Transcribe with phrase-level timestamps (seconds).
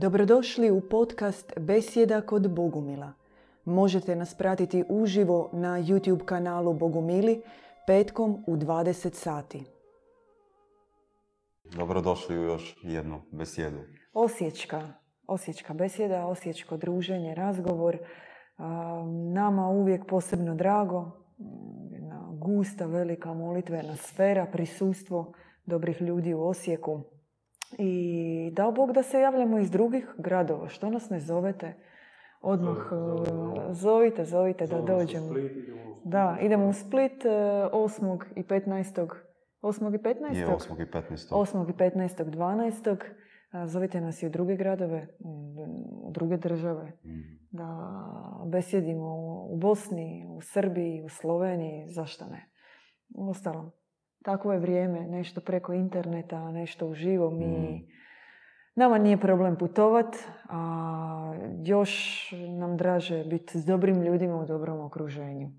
[0.00, 3.12] Dobrodošli u podcast Besjeda kod Bogumila.
[3.64, 7.42] Možete nas pratiti uživo na YouTube kanalu Bogumili
[7.86, 9.64] petkom u 20 sati.
[11.76, 13.78] Dobrodošli u još jednu besjedu.
[14.12, 14.88] Osječka,
[15.26, 17.98] osječka besjeda, osječko druženje, razgovor.
[19.32, 21.10] Nama uvijek posebno drago,
[22.32, 25.32] gusta, velika molitvena sfera, prisustvo
[25.66, 27.17] dobrih ljudi u Osijeku.
[27.78, 30.68] I dao Bog da se javljamo iz drugih gradova.
[30.68, 31.74] Što nas ne zovete?
[32.40, 35.34] Odmah e, zovite, zovite da dođemo.
[36.04, 38.22] Da, idemo u Split 8.
[38.36, 39.08] E, i 15.
[39.62, 39.94] 8.
[39.94, 40.34] i 15.
[40.34, 40.82] Je 8.
[40.82, 41.30] i 15.
[41.30, 41.70] 8.
[41.70, 42.24] i 15.
[42.24, 42.98] 12.
[43.66, 45.08] Zovite nas i u druge gradove,
[46.02, 46.92] u druge države.
[47.04, 47.38] Mm.
[47.50, 47.90] Da
[48.46, 49.14] besjedimo
[49.50, 52.50] u Bosni, u Srbiji, u Sloveniji, zašto ne?
[53.14, 53.70] Uostalom,
[54.22, 57.30] takvo je vrijeme, nešto preko interneta, nešto uživo.
[57.30, 57.86] Mi, mm.
[58.74, 60.16] Nama nije problem putovat,
[60.48, 61.92] a još
[62.58, 65.50] nam draže biti s dobrim ljudima u dobrom okruženju.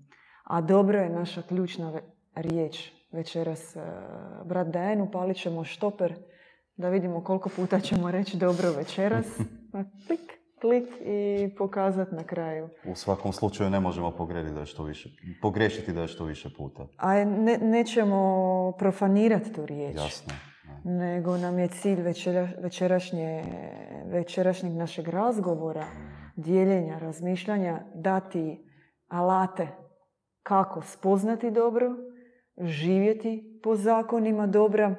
[0.44, 2.00] A dobro je naša ključna
[2.34, 3.76] riječ večeras.
[3.76, 3.80] E,
[4.44, 6.14] brat Dajan, upalit ćemo štoper
[6.76, 9.26] da vidimo koliko puta ćemo reći dobro večeras.
[10.06, 12.68] Klik, klik i pokazati na kraju.
[12.84, 15.08] U svakom slučaju ne možemo pogrediti da je što više,
[15.42, 16.86] pogrešiti da je što više puta.
[16.96, 19.96] A ne, nećemo profanirati tu riječ.
[19.96, 20.34] Jasno.
[20.84, 22.00] Nego nam je cilj
[22.58, 23.44] večerašnje,
[24.06, 25.84] večerašnjeg našeg razgovora,
[26.36, 28.64] dijeljenja, razmišljanja, dati
[29.08, 29.68] alate
[30.42, 31.90] kako spoznati dobro,
[32.58, 34.94] živjeti po zakonima dobra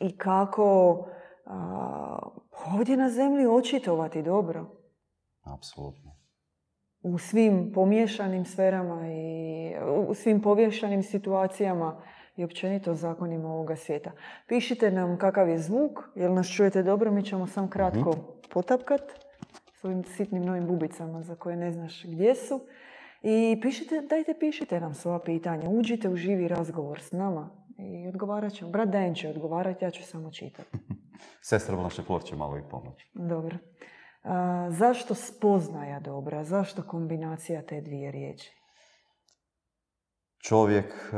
[0.00, 0.98] i kako
[2.64, 4.66] ovdje na zemlji očitovati dobro.
[5.42, 6.16] Apsolutno.
[7.02, 9.72] U svim pomješanim sferama i
[10.08, 12.02] u svim pomješanim situacijama
[12.36, 14.12] i općenito zakonima ovoga svijeta.
[14.48, 19.02] Pišite nam kakav je zvuk, jel nas čujete dobro, mi ćemo sam kratko mm potapkat
[19.80, 22.60] s ovim sitnim novim bubicama za koje ne znaš gdje su.
[23.22, 28.52] I pišite, dajte pišite nam svoja pitanja, uđite u živi razgovor s nama i odgovarat
[28.52, 28.70] ćemo.
[28.70, 30.78] Brat Dajan će odgovarati, ja ću samo čitati.
[31.48, 33.10] Sestra Vlaše Flor će malo i pomoći.
[33.14, 33.56] Dobro.
[34.70, 36.44] zašto spoznaja dobra?
[36.44, 38.52] Zašto kombinacija te dvije riječi?
[40.38, 41.16] Čovjek e,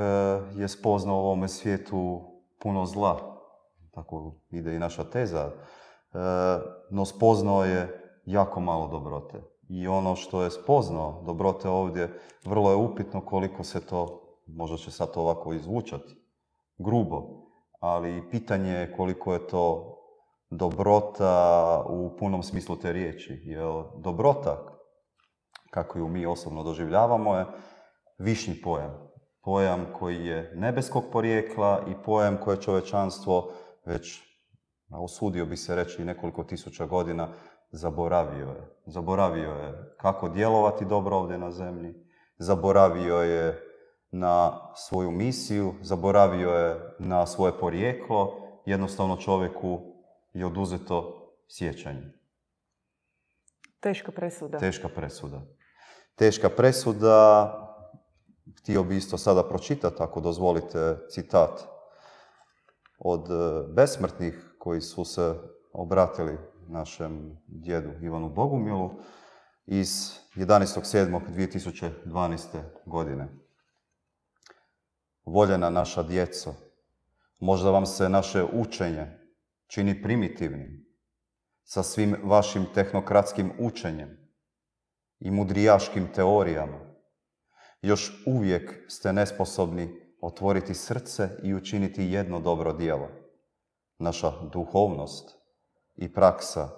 [0.61, 2.21] je spoznao u ovome svijetu
[2.61, 3.41] puno zla.
[3.95, 5.51] Tako ide i naša teza.
[5.51, 6.19] E,
[6.91, 9.43] no spoznao je jako malo dobrote.
[9.69, 14.91] I ono što je spoznao dobrote ovdje, vrlo je upitno koliko se to, možda će
[14.91, 16.15] sad to ovako izvučati,
[16.79, 17.23] grubo,
[17.81, 19.95] ali pitanje je koliko je to
[20.51, 23.41] dobrota u punom smislu te riječi.
[23.45, 24.79] Jer dobrota,
[25.71, 27.47] kako ju mi osobno doživljavamo, je
[28.19, 29.09] višnji pojam.
[29.43, 33.53] Pojam koji je nebeskog porijekla i pojam koje čovečanstvo
[33.87, 34.23] već,
[35.03, 37.29] usudio bi se reći, nekoliko tisuća godina
[37.71, 38.77] zaboravio je.
[38.87, 41.95] Zaboravio je kako djelovati dobro ovdje na zemlji,
[42.39, 43.68] zaboravio je
[44.11, 48.37] na svoju misiju, zaboravio je na svoje porijeklo,
[48.67, 49.81] jednostavno čovjeku
[50.33, 52.13] je oduzeto sjećanje.
[53.81, 54.59] Teška presuda.
[54.59, 55.43] Teška presuda.
[56.15, 57.55] Teška presuda,
[58.59, 61.61] htio bi isto sada pročitati, ako dozvolite, citat
[62.99, 63.35] od e,
[63.75, 65.35] besmrtnih koji su se
[65.73, 68.91] obratili našem djedu Ivanu Bogumilu
[69.67, 69.89] iz
[70.35, 72.63] 11.7.2012.
[72.87, 73.29] godine.
[75.29, 76.55] Voljena naša djeco,
[77.39, 79.07] možda vam se naše učenje
[79.67, 80.87] čini primitivnim,
[81.65, 84.17] sa svim vašim tehnokratskim učenjem
[85.21, 86.81] i mudrijaškim teorijama.
[87.83, 89.89] Još uvijek ste nesposobni
[90.21, 93.09] otvoriti srce i učiniti jedno dobro djelo.
[93.99, 95.39] Naša duhovnost
[95.97, 96.69] i praksa,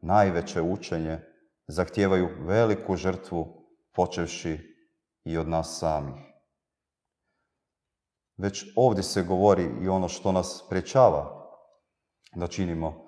[0.00, 1.20] najveće učenje,
[1.66, 4.58] zahtijevaju veliku žrtvu počevši
[5.24, 6.33] i od nas samih.
[8.36, 11.44] Već ovdje se govori i ono što nas prečava
[12.34, 13.04] da činimo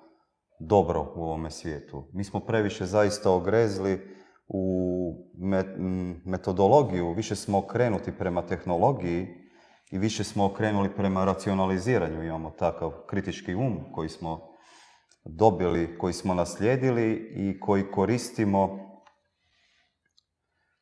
[0.59, 2.09] dobro u ovome svijetu.
[2.13, 4.17] Mi smo previše zaista ogrezli
[4.47, 5.13] u
[6.25, 9.27] metodologiju, više smo okrenuti prema tehnologiji
[9.91, 12.23] i više smo okrenuli prema racionaliziranju.
[12.23, 14.57] Imamo takav kritički um koji smo
[15.25, 18.79] dobili, koji smo naslijedili i koji koristimo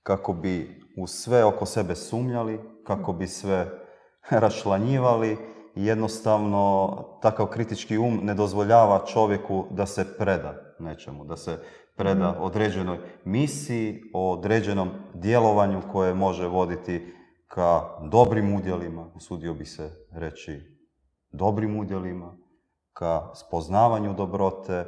[0.04, 3.85] kako bi u sve oko sebe sumnjali, kako bi sve
[4.44, 5.38] rašlanjivali
[5.75, 6.89] i jednostavno
[7.22, 11.60] takav kritički um ne dozvoljava čovjeku da se preda nečemu, da se
[11.95, 12.42] preda mhm.
[12.42, 17.13] određenoj misiji, o određenom djelovanju koje može voditi
[17.48, 17.81] ka
[18.12, 20.62] dobrim udjelima, usudio bi se reći
[21.31, 22.38] dobrim udjelima,
[22.94, 24.86] ka spoznavanju dobrote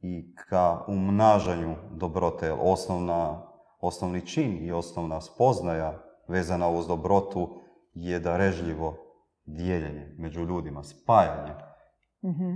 [0.00, 2.52] i ka umnažanju dobrote.
[2.52, 3.42] Osnovna,
[3.80, 7.65] osnovni čin i osnovna spoznaja vezana uz dobrotu
[7.96, 8.96] je darežljivo
[9.46, 11.52] dijeljenje među ljudima, spajanje.
[12.24, 12.54] Mhm.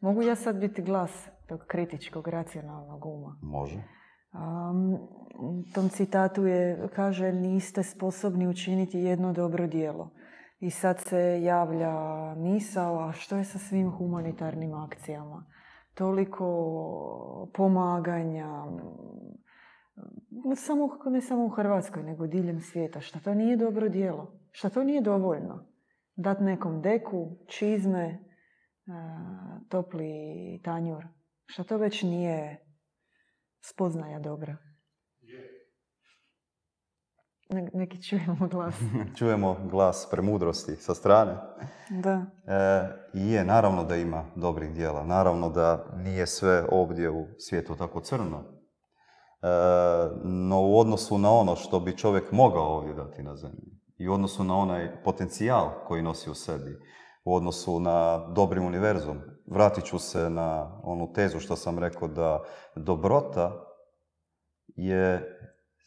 [0.00, 3.38] Mogu ja sad biti glas tog kritičkog, racionalnog uma?
[3.42, 3.82] Može.
[4.32, 4.98] Um,
[5.74, 10.10] tom citatu je, kaže, niste sposobni učiniti jedno dobro dijelo.
[10.60, 11.94] I sad se javlja
[12.34, 15.46] misao, a što je sa svim humanitarnim akcijama?
[15.94, 16.46] Toliko
[17.54, 18.64] pomaganja,
[20.56, 23.00] samo, ne samo u Hrvatskoj, nego diljem svijeta.
[23.00, 24.39] Šta to nije dobro dijelo?
[24.52, 25.66] Šta to nije dovoljno?
[26.16, 28.18] Dat nekom deku, čizme,
[29.68, 30.10] topli
[30.64, 31.04] tanjur.
[31.46, 32.66] Šta to već nije
[33.60, 34.56] spoznaja dobra?
[37.72, 38.74] neki čujemo glas.
[39.18, 41.36] čujemo glas premudrosti sa strane.
[42.02, 42.26] Da.
[42.46, 45.04] E, je, naravno da ima dobrih dijela.
[45.04, 48.38] Naravno da nije sve ovdje u svijetu tako crno.
[48.38, 49.46] E,
[50.24, 54.12] no u odnosu na ono što bi čovjek mogao ovdje dati na zemlji i u
[54.12, 56.78] odnosu na onaj potencijal koji nosi u sebi,
[57.24, 62.44] u odnosu na dobri univerzum, vratit ću se na onu tezu što sam rekao da
[62.76, 63.64] dobrota
[64.76, 65.36] je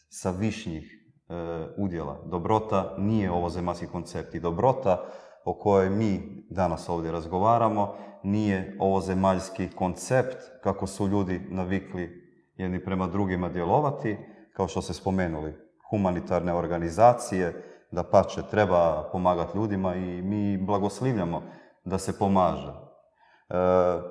[0.09, 2.17] sa višnjih E, udjela.
[2.25, 5.05] Dobrota nije ovo zemaljski koncept i dobrota
[5.45, 12.09] o kojoj mi danas ovdje razgovaramo nije ovo zemaljski koncept kako su ljudi navikli
[12.55, 14.17] jedni prema drugima djelovati,
[14.53, 15.53] kao što ste spomenuli,
[15.89, 21.43] humanitarne organizacije, da pače treba pomagati ljudima i mi blagoslivljamo
[21.83, 22.67] da se pomaže.
[22.69, 23.55] E,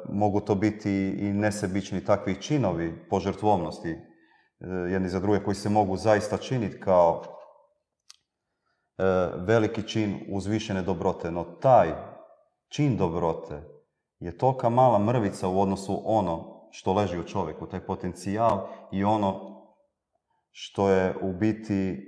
[0.09, 4.13] mogu to biti i nesebični takvi činovi požrtvovnosti
[4.63, 7.23] E, jedni za druge koji se mogu zaista činiti kao
[8.99, 9.05] e,
[9.37, 11.31] veliki čin uzvišene dobrote.
[11.31, 11.93] No taj
[12.69, 13.63] čin dobrote
[14.21, 19.52] je tolika mala mrvica u odnosu ono što leži u čovjeku, taj potencijal i ono
[20.53, 22.03] što je u biti e,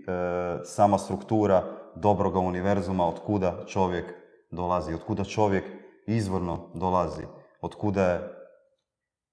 [0.64, 1.64] sama struktura
[1.96, 4.14] dobroga univerzuma, od kuda čovjek
[4.50, 5.64] dolazi, od kuda čovjek
[6.06, 7.22] izvorno dolazi,
[7.60, 8.34] od kuda je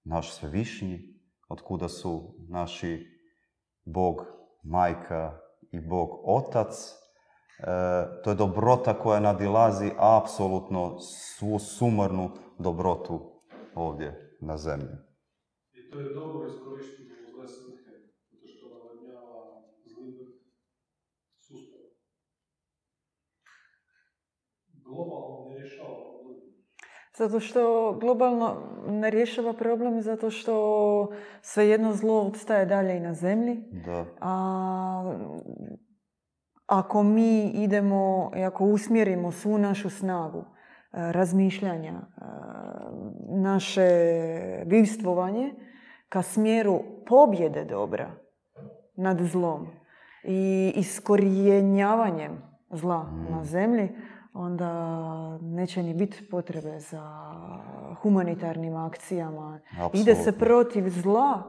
[0.04, 1.00] naš svevišnji,
[1.50, 3.08] od kuda su naši
[3.86, 4.25] Bog
[4.63, 5.40] majka
[5.72, 6.74] i Bog otac.
[7.60, 7.66] E,
[8.24, 13.31] to je dobrota koja nadilazi apsolutno svu sumarnu dobrotu
[13.75, 14.96] ovdje na zemlji.
[15.74, 17.92] I to je dobro iskorišteno u zle svrhe,
[18.31, 20.42] zato što navodnjava zli
[21.40, 21.81] sustav.
[24.93, 26.11] Globalno ne rješava
[27.17, 28.55] zato što globalno
[28.88, 31.07] ne rješava problem zato što
[31.41, 33.63] svejedno zlo odstaje dalje i na zemlji.
[33.85, 34.05] Da.
[34.21, 35.15] A
[36.65, 40.45] ako mi idemo i ako usmjerimo svu našu snagu e,
[40.91, 42.01] razmišljanja, e,
[43.29, 43.89] naše
[44.65, 45.53] bivstvovanje
[46.09, 48.11] ka smjeru pobjede dobra
[48.95, 49.67] nad zlom
[50.23, 53.43] i iskorijenjavanjem zla na mm.
[53.43, 53.89] zemlji,
[54.33, 57.33] onda neće ni biti potrebe za
[58.01, 59.60] humanitarnim akcijama.
[59.94, 61.44] Ide se protiv zla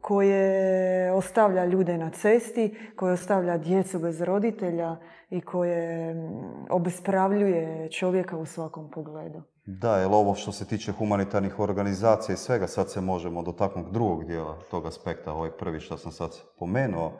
[0.00, 4.96] koje ostavlja ljude na cesti, koje ostavlja djecu bez roditelja
[5.30, 9.42] i koje mm, obespravljuje čovjeka u svakom pogledu.
[9.66, 14.24] Da, jer ovo što se tiče humanitarnih organizacija i svega, sad se možemo dotaknuti drugog
[14.24, 17.12] dijela tog aspekta, ovaj prvi što sam sad spomenuo,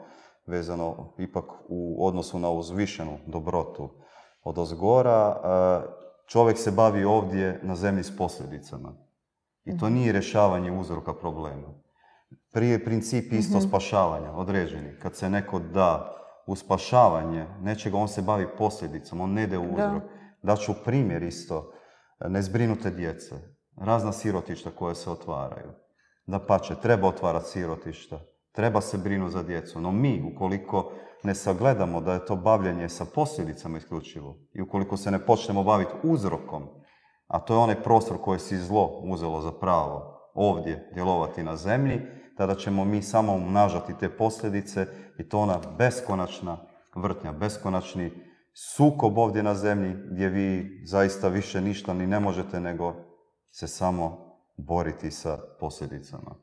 [0.45, 3.89] vezano ipak u odnosu na uzvišenu dobrotu
[4.45, 5.35] od ozgora,
[6.27, 8.93] čovjek se bavi ovdje na zemlji s posljedicama.
[9.65, 9.95] I to mhm.
[9.95, 11.67] nije rješavanje uzroka problema.
[12.53, 13.67] Prije princip isto mhm.
[13.67, 14.99] spašavanja, određeni.
[14.99, 16.15] Kad se neko da
[16.47, 20.03] u spašavanje nečega, on se bavi posljedicom, on ne ide u uzrok.
[20.43, 20.55] Da.
[20.55, 21.71] ću primjer isto,
[22.29, 23.35] nezbrinute djece,
[23.77, 25.71] razna sirotišta koje se otvaraju.
[26.25, 28.19] Da pače, treba otvarati sirotišta,
[28.51, 30.91] treba se brinuti za djecu, no mi, ukoliko
[31.25, 35.91] ne sagledamo da je to bavljanje sa posljedicama isključivo i ukoliko se ne počnemo baviti
[36.03, 36.63] uzrokom,
[37.27, 42.01] a to je onaj prostor koji si zlo uzelo za pravo ovdje djelovati na zemlji,
[42.37, 44.87] tada ćemo mi samo umnažati te posljedice
[45.19, 46.57] i to ona beskonačna
[46.95, 48.11] vrtnja, beskonačni
[48.75, 52.93] sukob ovdje na zemlji gdje vi zaista više ništa ni ne možete nego
[53.51, 54.17] se samo
[54.57, 56.35] boriti sa posljedicama.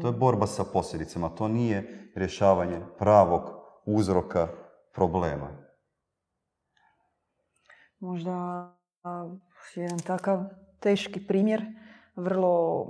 [0.00, 3.59] To je borba sa posljedicama, to nije rješavanje pravog
[3.94, 4.48] uzroka
[4.94, 5.48] problema.
[7.98, 8.68] Možda
[9.74, 10.44] jedan takav
[10.80, 11.62] teški primjer,
[12.16, 12.86] vrlo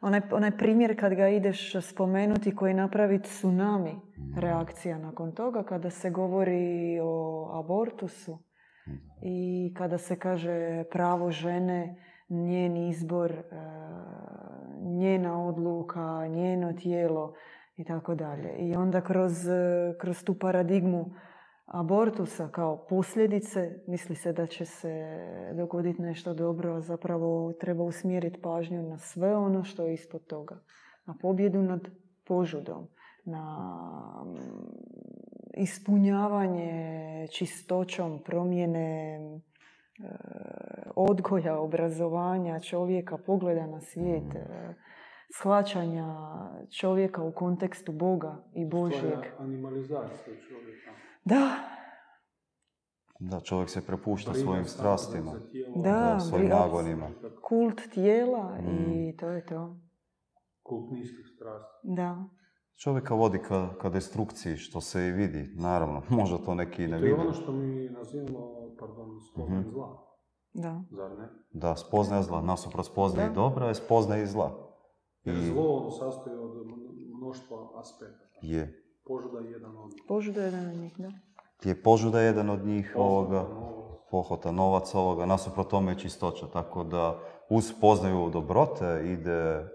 [0.00, 4.38] onaj, onaj primjer kad ga ideš spomenuti koji napravi tsunami mhm.
[4.38, 8.38] reakcija nakon toga, kada se govori o abortusu
[8.88, 8.96] mhm.
[9.22, 11.96] i kada se kaže pravo žene,
[12.28, 13.42] njen izbor,
[14.82, 17.34] njena odluka, njeno tijelo
[17.82, 18.56] i tako dalje.
[18.58, 21.14] I onda kroz, e, kroz tu paradigmu
[21.66, 25.18] abortusa kao posljedice misli se da će se
[25.56, 30.58] dogoditi nešto dobro, zapravo treba usmjeriti pažnju na sve ono što je ispod toga.
[31.06, 31.80] Na pobjedu nad
[32.26, 32.88] požudom,
[33.24, 33.44] na
[34.24, 34.42] mm,
[35.56, 39.30] ispunjavanje čistoćom, promjene e,
[40.96, 44.74] odgoja, obrazovanja čovjeka, pogleda na svijet, e,
[45.32, 46.06] shvaćanja
[46.70, 49.18] čovjeka u kontekstu Boga i Božjeg.
[49.38, 50.90] animalizacija čovjeka.
[51.24, 51.50] Da,
[53.20, 55.32] Da, čovjek se prepušta svojim strastima,
[55.76, 57.08] Da, da, svojim nagonima.
[57.42, 58.92] kult tijela Mm.
[58.92, 59.76] i to je to.
[60.62, 61.78] Kult niskih strasti.
[61.84, 62.24] Da.
[62.76, 66.02] Čovjeka vodi ka, ka destrukciji, što se i vidi, naravno.
[66.10, 68.48] Možda to neki i ne To je ono što mi nazivamo,
[68.80, 69.68] pardon, spomen Mhm.
[69.68, 69.88] zla.
[70.54, 70.82] Da.
[70.90, 71.28] Zar ne?
[71.52, 72.40] Da, spoznaja zla.
[72.40, 73.34] Nasuprot spoznaje Da.
[73.34, 74.61] dobra je spoznaja i zla.
[75.24, 76.66] Jer I zlo ono sastoji od
[77.18, 78.38] mnoštva aspekata.
[78.42, 78.78] je.
[79.06, 80.02] Požuda je jedan od njih.
[80.08, 81.12] Požuda je jedan od njih, da.
[81.64, 84.00] Je požuda jedan od njih ovoga, Novac.
[84.10, 86.46] pohota novac ovoga, nasuprot tome je čistoća.
[86.46, 87.18] Tako da
[87.50, 89.68] uz poznaju dobrote ide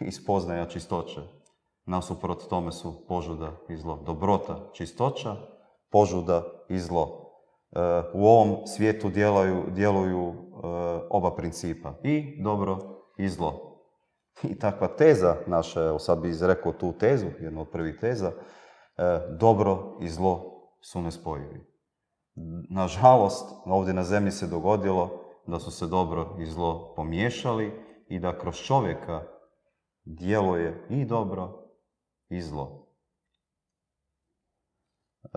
[0.00, 1.20] i spoznaja čistoće.
[1.86, 4.02] Nasuprot tome su požuda i zlo.
[4.06, 5.36] Dobrota, čistoća,
[5.90, 7.32] požuda i zlo.
[7.72, 7.80] E,
[8.14, 10.34] u ovom svijetu djeluju, djeluju e,
[11.10, 11.94] oba principa.
[12.02, 12.78] I dobro
[13.16, 13.77] i zlo.
[14.42, 18.32] I takva teza naša, evo sad bi izrekao tu tezu, jednu od prvih teza,
[18.96, 21.66] e, dobro i zlo su nespojivi.
[22.70, 27.72] Nažalost, ovdje na zemlji se dogodilo da su se dobro i zlo pomiješali
[28.08, 29.22] i da kroz čovjeka
[30.04, 31.64] djeluje i dobro
[32.28, 32.88] i zlo.
[35.24, 35.28] E,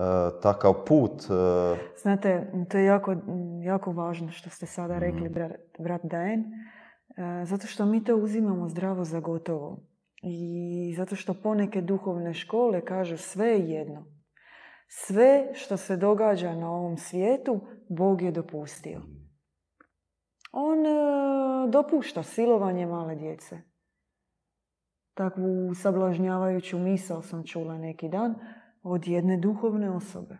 [0.42, 3.14] takav put, e, Znate, to je jako,
[3.64, 5.34] jako važno što ste sada rekli, Mhm.
[5.78, 6.44] brat, Dajen,
[7.44, 9.78] zato što mi to uzimamo zdravo za gotovo.
[10.22, 14.04] I zato što poneke duhovne škole kažu sve je jedno.
[14.88, 19.00] Sve što se događa na ovom svijetu, Bog je dopustio.
[20.52, 20.90] On e,
[21.68, 23.58] dopušta silovanje male djece.
[25.14, 28.34] Takvu sablažnjavajuću misao sam čula neki dan
[28.82, 30.38] od jedne duhovne osobe.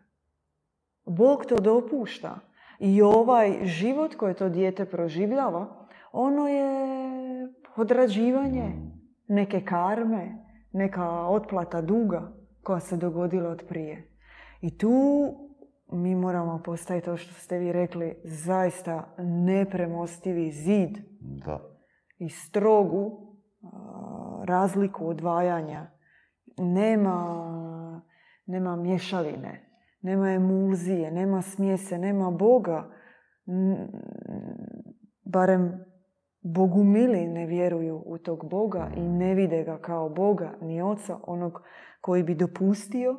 [1.05, 2.38] Bog to dopušta.
[2.79, 5.82] I ovaj život koje to dijete proživljava,
[6.12, 6.73] ono je
[7.76, 8.73] odrađivanje
[9.28, 10.38] neke karme,
[10.73, 14.09] neka otplata duga koja se dogodila od prije.
[14.61, 14.90] I tu
[15.92, 21.61] mi moramo postaviti to što ste vi rekli, zaista nepremostivi zid da,
[22.19, 25.90] i strogu a, razliku odvajanja.
[26.59, 28.02] Nema,
[28.47, 29.69] nema mješavine,
[30.02, 32.90] nema emulzije, nema smjese, nema Boga.
[33.47, 33.88] N-
[35.25, 35.91] Barem
[36.42, 41.62] bogumili ne vjeruju u tog Boga i ne vide ga kao Boga ni oca, onog
[42.00, 43.16] koji bi dopustio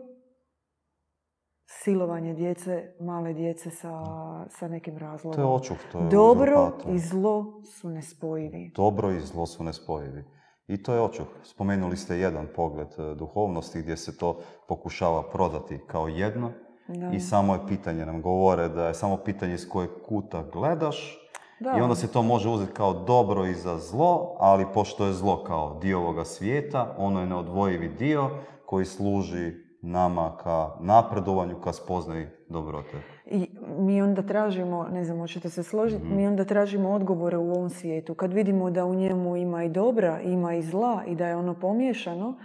[1.65, 4.03] silovanje djece, male djece sa,
[4.49, 5.35] sa nekim razlogom.
[5.35, 6.95] to je očuh, to je Dobro uzurpator.
[6.95, 8.71] i zlo su nespojivi.
[8.75, 10.23] Dobro i zlo su nespojivi.
[10.67, 11.27] I to je očuh.
[11.43, 16.51] Spomenuli ste jedan pogled e, duhovnosti gdje se to pokušava prodati kao jedno
[16.87, 17.11] Da.
[17.13, 21.22] i samo je pitanje, nam govore da je samo pitanje iz kojeg kuta gledaš
[21.63, 21.75] Da.
[21.77, 25.43] i onda se to može uzeti kao dobro i za zlo, ali pošto je zlo
[25.43, 28.29] kao dio ovoga svijeta, ono je neodvojivi dio
[28.65, 29.51] koji služi
[29.81, 32.97] nama ka napredovanju, ka spoznaji dobrote.
[33.25, 36.15] I mi onda tražimo, ne znam, hoćete se složiti, Mhm.
[36.15, 38.13] mi onda tražimo odgovore u ovom svijetu.
[38.15, 41.53] Kad vidimo da u njemu ima i dobra, ima i zla i da je ono
[41.53, 42.35] pomiješano,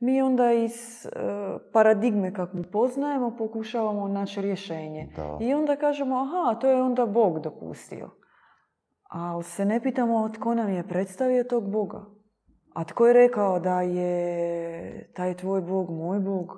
[0.00, 0.72] mi onda iz
[1.06, 1.10] e,
[1.72, 5.08] paradigme kakvu poznajemo pokušavamo naći rješenje.
[5.16, 5.38] Da.
[5.40, 8.10] I onda kažemo, aha, to je onda Bog dopustio.
[9.14, 12.04] Ali se ne pitamo tko nam je predstavio tog Boga.
[12.74, 16.52] A tko je rekao da je taj tvoj Bog moj Bog?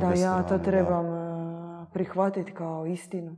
[0.00, 0.64] Da ja to da.
[0.64, 3.36] trebam e, prihvatiti kao istinu.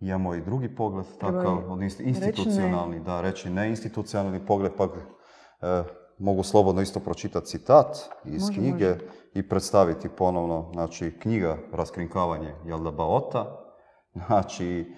[0.00, 1.58] Imamo i drugi pogled, takav
[1.98, 4.88] institucionalni, da reći ne institucionalni pogled, pa e,
[6.18, 9.06] mogu slobodno isto pročitati citat iz Može, knjige može.
[9.34, 13.58] i predstaviti ponovno, znači knjiga Raskrinkavanje Jelda Baota,
[14.26, 14.94] znači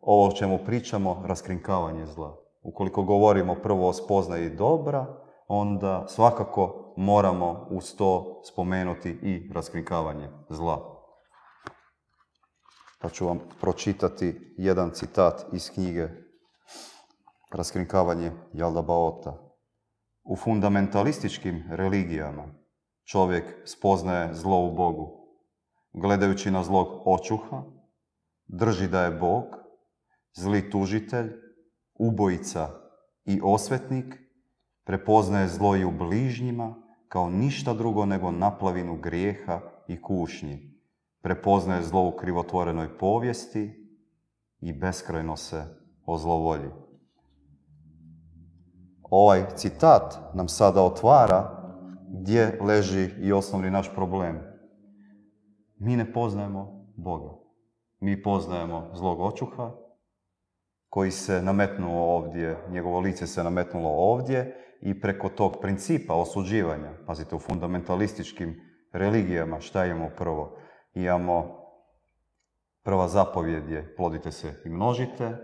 [0.00, 2.36] ovo o čemu pričamo, raskrinkavanje zla.
[2.62, 5.06] Ukoliko govorimo prvo o spoznaji dobra,
[5.48, 10.98] onda svakako moramo uz to spomenuti i raskrinkavanje zla.
[13.00, 16.08] Pa ću vam pročitati jedan citat iz knjige
[17.52, 19.38] Raskrinkavanje Jalda Baota.
[20.24, 22.44] U fundamentalističkim religijama
[23.04, 25.28] čovjek spoznaje zlo u Bogu.
[25.92, 27.62] Gledajući na zlog očuha,
[28.46, 29.44] drži da je Bog,
[30.34, 31.32] zli tužitelj,
[31.94, 32.68] ubojica
[33.24, 34.18] i osvetnik
[34.84, 36.74] prepoznaje zlo i u bližnjima
[37.08, 40.78] kao ništa drugo nego naplavinu grijeha i kušnji.
[41.22, 43.88] Prepoznaje zlo u krivotvorenoj povijesti
[44.60, 45.64] i beskrajno se
[46.06, 46.70] ozlovolji.
[49.02, 51.58] Ovaj citat nam sada otvara
[52.08, 54.40] gdje leži i osnovni naš problem.
[55.78, 57.34] Mi ne poznajemo Boga.
[58.00, 59.72] Mi poznajemo zlog očuha,
[60.88, 67.34] koji se nametnuo ovdje, njegovo lice se nametnulo ovdje i preko tog principa osuđivanja, pazite,
[67.34, 68.60] u fundamentalističkim
[68.92, 70.58] religijama, šta imamo prvo?
[70.94, 71.58] Imamo
[72.84, 75.36] prva zapovjed je plodite se i množite,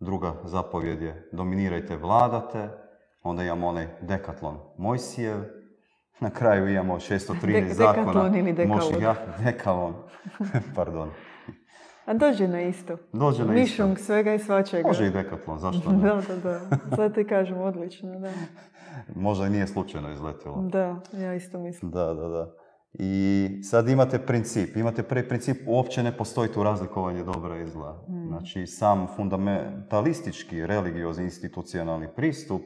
[0.00, 2.68] druga zapovjed je dominirajte, vladate,
[3.22, 5.38] onda imamo onaj dekatlon Mojsijev,
[6.20, 8.04] na kraju imamo 613 zakona.
[8.04, 9.02] Dekatlon ili dekalon?
[9.02, 9.94] Ja, dekalon,
[10.76, 11.10] pardon.
[12.06, 12.96] A dođe na isto.
[13.12, 14.04] Dođe na Mišung isto.
[14.04, 14.88] svega i svačega.
[14.88, 15.98] Može i dekatlon, zašto ne?
[16.08, 16.96] Da, da, da.
[16.96, 18.30] Sad ti kažem, odlično, da.
[19.26, 20.68] Možda i nije slučajno izletilo.
[20.72, 21.90] Da, ja isto mislim.
[21.90, 22.52] Da, da, da.
[22.92, 24.76] I sad imate princip.
[24.76, 28.04] Imate prvi princip, uopće ne postoji tu razlikovanje dobra i zla.
[28.08, 28.28] Mm.
[28.28, 32.62] Znači, sam fundamentalistički, religiozni, institucionalni pristup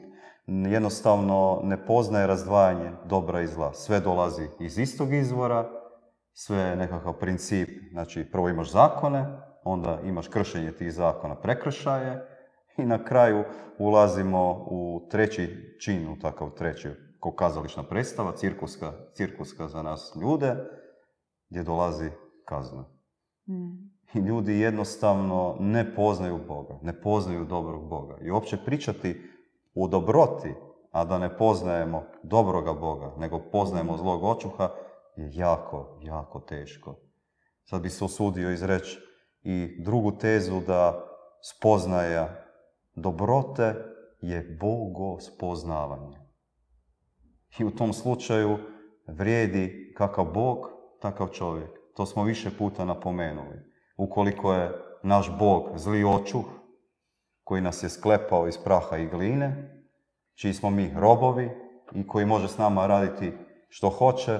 [0.47, 3.73] jednostavno ne poznaje razdvajanje dobra i zla.
[3.73, 5.69] Sve dolazi iz istog izvora,
[6.33, 7.69] sve je nekakav princip.
[7.91, 9.25] Znači, prvo imaš zakone,
[9.63, 12.27] onda imaš kršenje tih zakona, prekršaje
[12.77, 13.43] i na kraju
[13.79, 16.89] ulazimo u treći čin, u takav treći,
[17.23, 20.55] kao kazališna predstava, cirkuska, cirkuska za nas ljude,
[21.49, 22.09] gdje dolazi
[22.45, 22.85] kazna.
[23.49, 23.91] Mm.
[24.13, 28.17] I ljudi jednostavno ne poznaju Boga, ne poznaju dobrog Boga.
[28.21, 29.21] I uopće pričati
[29.73, 30.53] u dobroti,
[30.91, 34.69] a da ne poznajemo dobroga Boga, nego poznajemo zlog očuha,
[35.15, 36.95] je jako, jako teško.
[37.63, 38.99] Sad bi se usudio izreći
[39.43, 41.07] i drugu tezu da
[41.41, 42.45] spoznaja
[42.95, 43.75] dobrote
[44.21, 46.17] je Bogo spoznavanje.
[47.59, 48.57] I u tom slučaju
[49.07, 50.57] vrijedi kakav Bog,
[51.01, 51.69] takav čovjek.
[51.95, 53.59] To smo više puta napomenuli.
[53.97, 54.71] Ukoliko je
[55.03, 56.45] naš Bog zli očuh,
[57.43, 59.71] koji nas je sklepao iz praha i gline,
[60.33, 61.49] čiji smo mi robovi
[61.95, 63.33] i koji može s nama raditi
[63.69, 64.39] što hoće,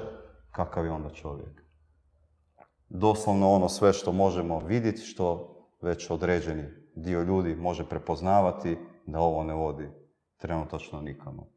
[0.52, 1.64] kakav je onda čovjek?
[2.90, 6.64] Doslovno ono sve što možemo vidjeti, što već određeni
[6.96, 9.90] dio ljudi može prepoznavati, da ovo ne vodi
[10.38, 11.48] trenutačno nikamo.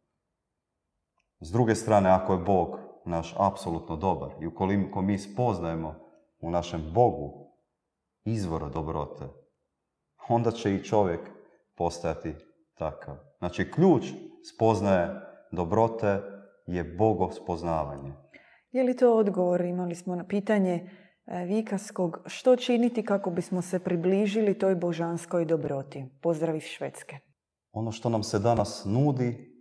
[1.41, 5.95] S druge strane, ako je Bog naš apsolutno dobar i ukoliko mi spoznajemo
[6.41, 7.53] u našem Bogu
[8.25, 9.29] izvora dobrote,
[10.29, 11.21] onda će i čovjek
[11.77, 12.35] postajati
[12.75, 13.17] takav.
[13.39, 14.05] Znači, ključ
[14.55, 15.09] spoznaje
[15.53, 16.23] dobrote
[16.67, 18.24] je Bogo spoznavanje.
[18.75, 19.61] Je li to odgovor?
[19.61, 20.91] Imali smo na pitanje
[21.27, 22.19] e, Vikaskog.
[22.27, 26.05] Što činiti kako bismo se približili toj božanskoj dobroti?
[26.23, 27.19] Pozdrav iz Švedske.
[27.73, 29.55] Ono što nam se danas nudi,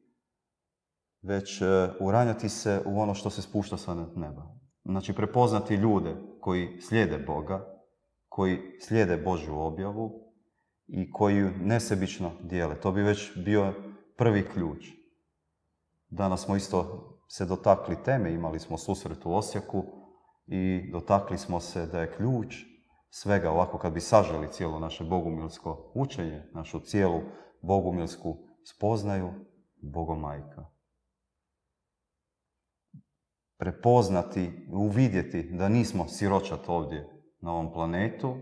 [1.21, 1.65] već e,
[1.99, 4.55] uranjati se u ono što se spušta sa neba.
[4.85, 7.83] Znači, prepoznati ljude koji slijede Boga,
[8.29, 10.11] koji slijede Božju objavu
[10.87, 12.81] i koji ju nesebično dijele.
[12.81, 13.73] To bi već bio
[14.17, 14.87] prvi ključ.
[16.09, 19.83] Danas smo isto se dotakli teme, imali smo susret u Osijeku
[20.47, 22.55] i dotakli smo se da je ključ
[23.09, 27.21] svega ovako kad bi saželi cijelo naše bogumilsko učenje, našu cijelu
[27.61, 29.33] bogumilsku spoznaju,
[29.81, 30.65] Bogomajka.
[33.57, 37.09] Prepoznati, uvidjeti da nismo siročat ovdje
[37.41, 38.35] na ovom planetu,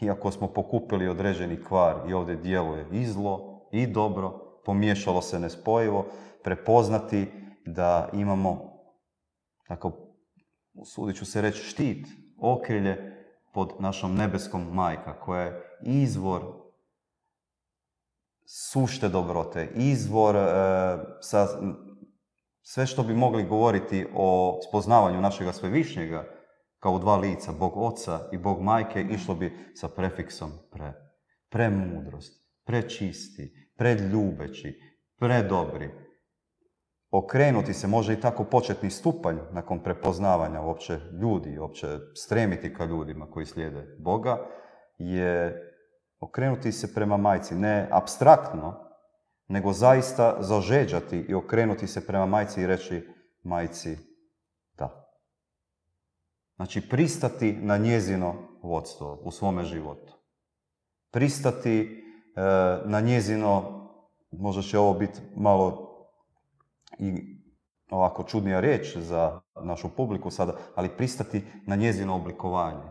[0.00, 6.06] iako smo pokupili određeni kvar i ovdje djeluje i zlo i dobro, pomiješalo se nespojivo,
[6.42, 8.72] prepoznati da imamo,
[9.68, 9.92] tako
[10.84, 12.06] sudit ću se reći, štit,
[12.38, 13.12] okrilje
[13.52, 16.42] pod našom nebeskom majka, koja je izvor
[18.46, 20.40] sušte dobrote, izvor e,
[21.20, 21.46] sa
[22.62, 26.24] sve što bi mogli govoriti o spoznavanju našega svevišnjega
[26.78, 30.92] kao dva lica, Bog oca i Bog majke, išlo bi sa prefiksom pre.
[31.48, 34.80] Premudrost, prečisti, predljubeći,
[35.18, 36.05] predobri.
[37.16, 43.30] Okrenuti se, može i tako početni stupanj nakon prepoznavanja uopće ljudi, uopće stremiti ka ljudima
[43.30, 44.38] koji slijede Boga,
[44.98, 45.62] je
[46.20, 48.74] okrenuti se prema majci, ne abstraktno,
[49.48, 53.08] nego zaista zažeđati i okrenuti se prema majci i reći
[53.42, 53.98] majci
[54.78, 55.16] da.
[56.56, 60.14] Znači pristati na njezino vodstvo u svome životu.
[61.10, 62.40] Pristati e,
[62.84, 63.62] na njezino,
[64.30, 65.85] možda će ovo biti malo
[66.98, 67.36] i
[67.90, 72.90] ovako čudnija riječ za našu publiku sada, ali pristati na njezino oblikovanje.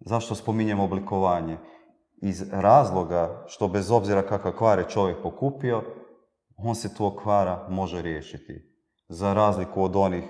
[0.00, 1.58] Zašto spominjem oblikovanje?
[2.24, 5.82] iz razloga što bez obzira kakav kvar je čovjek pokupio,
[6.56, 8.74] on se tog kvara može riješiti.
[9.08, 10.24] Za razliku od onih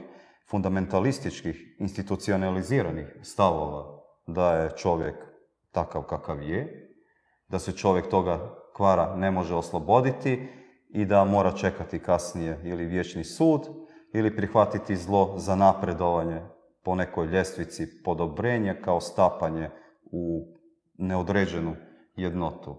[0.51, 3.85] fundamentalističkih, institucionaliziranih stavova
[4.27, 5.15] da je čovjek
[5.73, 6.91] takav kakav je,
[7.49, 10.49] da se čovjek toga kvara ne može osloboditi
[10.95, 13.61] i da mora čekati kasnije ili vječni sud
[14.13, 16.43] ili prihvatiti zlo za napredovanje
[16.83, 19.71] po nekoj ljestvici podobrenja kao stapanje
[20.13, 20.47] u
[20.99, 21.77] neodređenu
[22.17, 22.77] jednotu.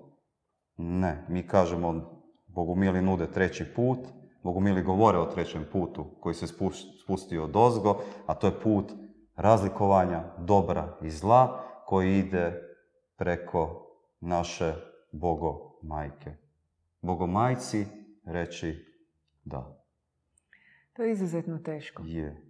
[0.78, 2.15] Ne, mi kažemo
[2.47, 3.99] Bogumili nude treći put,
[4.43, 6.47] Bogumili govore o trećem putu koji se
[7.04, 8.91] spustio od ozgo, a to je put
[9.36, 12.62] razlikovanja dobra i zla koji ide
[13.17, 13.88] preko
[14.19, 14.73] naše
[15.12, 16.32] Bogo majke.
[17.01, 17.86] Bogomajci
[18.25, 18.85] reći
[19.43, 19.85] da.
[20.93, 22.03] To je izuzetno teško.
[22.05, 22.41] Je.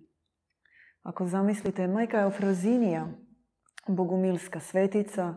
[1.04, 3.08] Ako zamislite, majka Eufrozinija,
[3.88, 5.34] bogumilska svetica,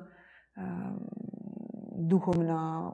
[2.09, 2.93] duhovna,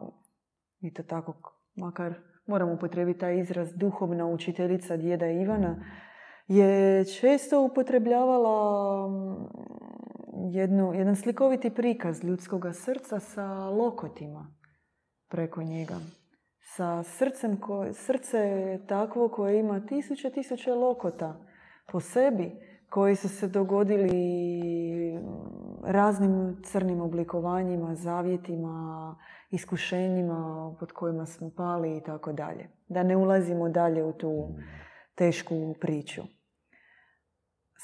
[0.80, 2.14] i to tako, makar
[2.46, 5.84] moram upotrebiti taj izraz, duhovna učiteljica djeda Ivana,
[6.48, 9.08] je često upotrebljavala
[10.50, 14.56] jednu, jedan slikoviti prikaz ljudskog srca sa lokotima
[15.28, 15.94] preko njega.
[16.76, 21.40] Sa srcem koje, srce je takvo koje ima tisuće, tisuće lokota
[21.92, 22.52] po sebi
[22.90, 24.10] koji su se dogodili
[25.84, 29.16] raznim crnim oblikovanjima, zavjetima,
[29.50, 32.68] iskušenjima pod kojima smo pali i tako dalje.
[32.88, 34.48] Da ne ulazimo dalje u tu
[35.14, 36.22] tešku priču.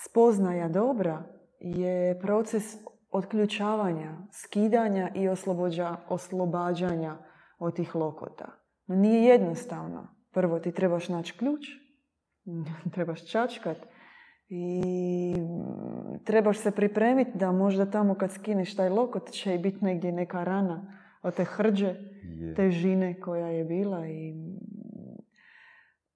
[0.04, 1.22] Spoznaja dobra
[1.60, 2.64] je proces
[3.10, 5.28] otključavanja, skidanja i
[6.08, 7.16] oslobađanja
[7.58, 8.59] od tih lokota.
[8.90, 10.08] No nije jednostavno.
[10.32, 11.66] Prvo ti trebaš naći ključ,
[12.94, 13.76] trebaš čačkat
[14.48, 14.82] i
[16.24, 20.44] trebaš se pripremiti da možda tamo kad skineš taj lokot će i biti negdje neka
[20.44, 21.94] rana od te hrđe,
[22.56, 24.34] te žine koja je bila i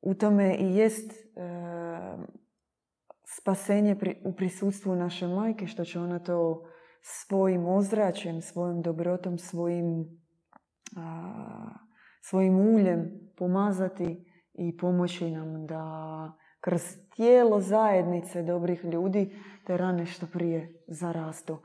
[0.00, 1.16] u tome i jest e,
[3.38, 6.64] spasenje u prisutstvu naše majke, što će ona to
[7.02, 10.04] svojim ozračjem, svojom dobrotom, svojim,
[12.28, 16.82] svojim uljem pomazati i pomoći nam da kroz
[17.16, 21.58] tijelo zajednice dobrih ljudi te rane što prije zarastu.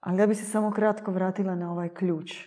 [0.00, 2.46] Ali ja bi se samo kratko vratila na ovaj ključ.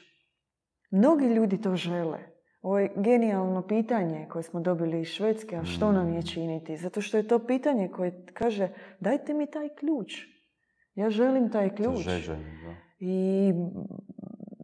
[0.91, 2.19] Mnogi ljudi to žele.
[2.61, 6.25] Ovo je genijalno pitanje koje smo dobili iz Švedske, a što nam je mm.
[6.25, 6.77] činiti?
[6.77, 10.13] Zato što je to pitanje koje kaže dajte mi taj ključ.
[10.95, 11.99] Ja želim taj ključ.
[12.99, 13.53] I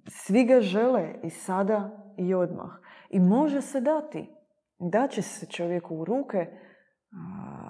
[0.08, 2.70] svi ga žele i sada i odmah.
[3.10, 4.30] I može se dati.
[4.80, 6.48] Daće se čovjeku u ruke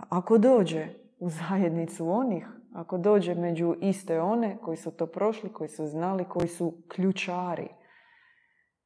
[0.09, 0.87] ako dođe
[1.19, 6.25] u zajednicu onih, ako dođe među iste one koji su to prošli, koji su znali,
[6.25, 7.67] koji su ključari.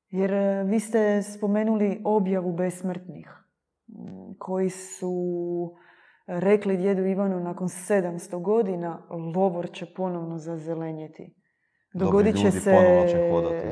[0.10, 3.30] Jer e, vi ste spomenuli objavu besmrtnih,
[4.40, 5.14] koji su
[6.28, 11.41] rekli djedu Ivanu nakon 700 godina lovor će ponovno zazelenjeti.
[11.94, 12.76] Dogodit će se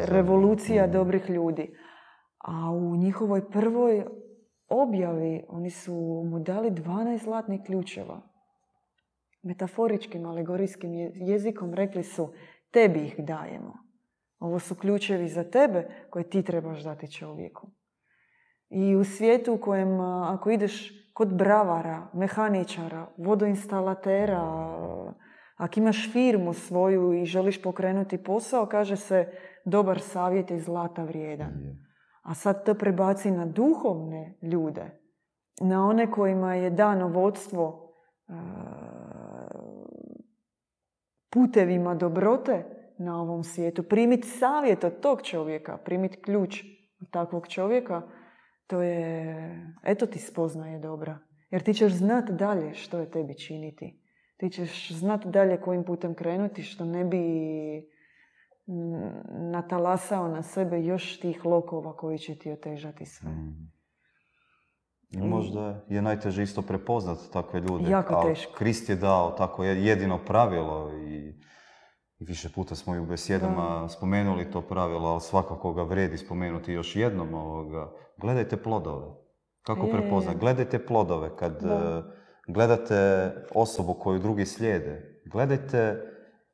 [0.05, 1.77] revolucija dobrih ljudi.
[2.37, 4.05] A u njihovoj prvoj
[4.69, 5.93] objavi oni su
[6.25, 8.21] mu dali 12 zlatnih ključeva.
[9.43, 12.33] Metaforičkim, alegorijskim jezikom rekli su
[12.71, 13.73] tebi ih dajemo.
[14.39, 17.67] Ovo su ključevi za tebe koje ti trebaš dati čovjeku.
[18.69, 24.43] I u svijetu u kojem ako ideš kod bravara, mehaničara, vodoinstalatera,
[25.59, 29.31] ako imaš firmu svoju i želiš pokrenuti posao, kaže se
[29.65, 31.53] dobar savjet je zlata vrijedan.
[32.21, 34.99] A sad to prebaci na duhovne ljude,
[35.61, 37.95] na one kojima je dano vodstvo
[41.29, 42.65] putevima dobrote
[42.97, 43.83] na ovom svijetu.
[43.83, 46.63] Primiti savjet od tog čovjeka, primiti ključ
[47.01, 48.01] od takvog čovjeka,
[48.67, 51.19] to je, eto ti spoznaje dobra.
[51.49, 53.98] Jer ti ćeš znat dalje što je tebi činiti.
[54.39, 57.19] Ti ćeš znat dalje kojim putem krenuti, što ne bi
[59.51, 63.29] natalasao na sebe još tih lokova koji će ti otežati sve.
[63.29, 63.71] Mm.
[65.09, 67.89] I možda je najteže isto prepoznat takve ljude.
[67.89, 68.53] Jako teško.
[68.57, 71.33] Krist je dao tako jedino pravilo i,
[72.19, 76.95] više puta smo i u besjedama spomenuli to pravilo, ali svakako ga vredi spomenuti još
[76.95, 77.33] jednom.
[77.33, 77.91] Ovoga.
[78.17, 79.07] Gledajte plodove.
[79.61, 80.37] Kako prepoznat?
[80.37, 81.35] Gledajte plodove.
[81.35, 82.03] Kad e,
[82.53, 86.01] gledate osobu koju drugi slijede, gledajte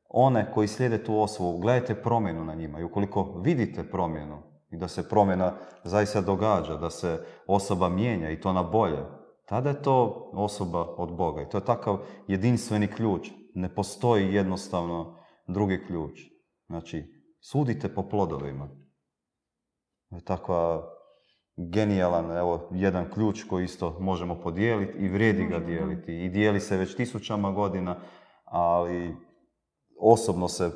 [0.10, 4.88] one koji slijede tu osobu, gledajte promjenu na njima i ukoliko vidite promjenu i da
[4.88, 5.54] se promjena
[5.84, 9.04] zaista događa, da se osoba mijenja i to na bolje,
[9.46, 13.30] tada je to osoba od Boga i to je takav jedinstveni ključ.
[13.54, 16.20] Ne postoji jednostavno drugi ključ.
[16.68, 18.70] Znači, Sudite po plodovima.
[20.24, 20.90] Takva
[21.58, 26.26] genijalan, evo, jedan ključ koji isto možemo podijeliti i vrijedi ga dijeliti.
[26.26, 27.96] I dijeli se već tisućama godina,
[28.46, 29.16] ali
[30.02, 30.72] osobno se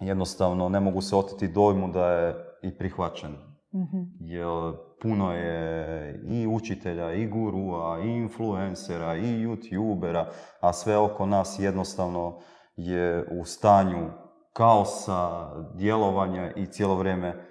[0.00, 3.30] jednostavno ne mogu se oteti dojmu da je i prihvaćen.
[3.72, 10.24] mm Jer puno je i učitelja, i gurua, i influencera, i youtubera,
[10.60, 12.38] a sve oko nas jednostavno
[12.76, 14.10] je u stanju
[14.52, 17.48] kaosa, djelovanja i cijelo vrijeme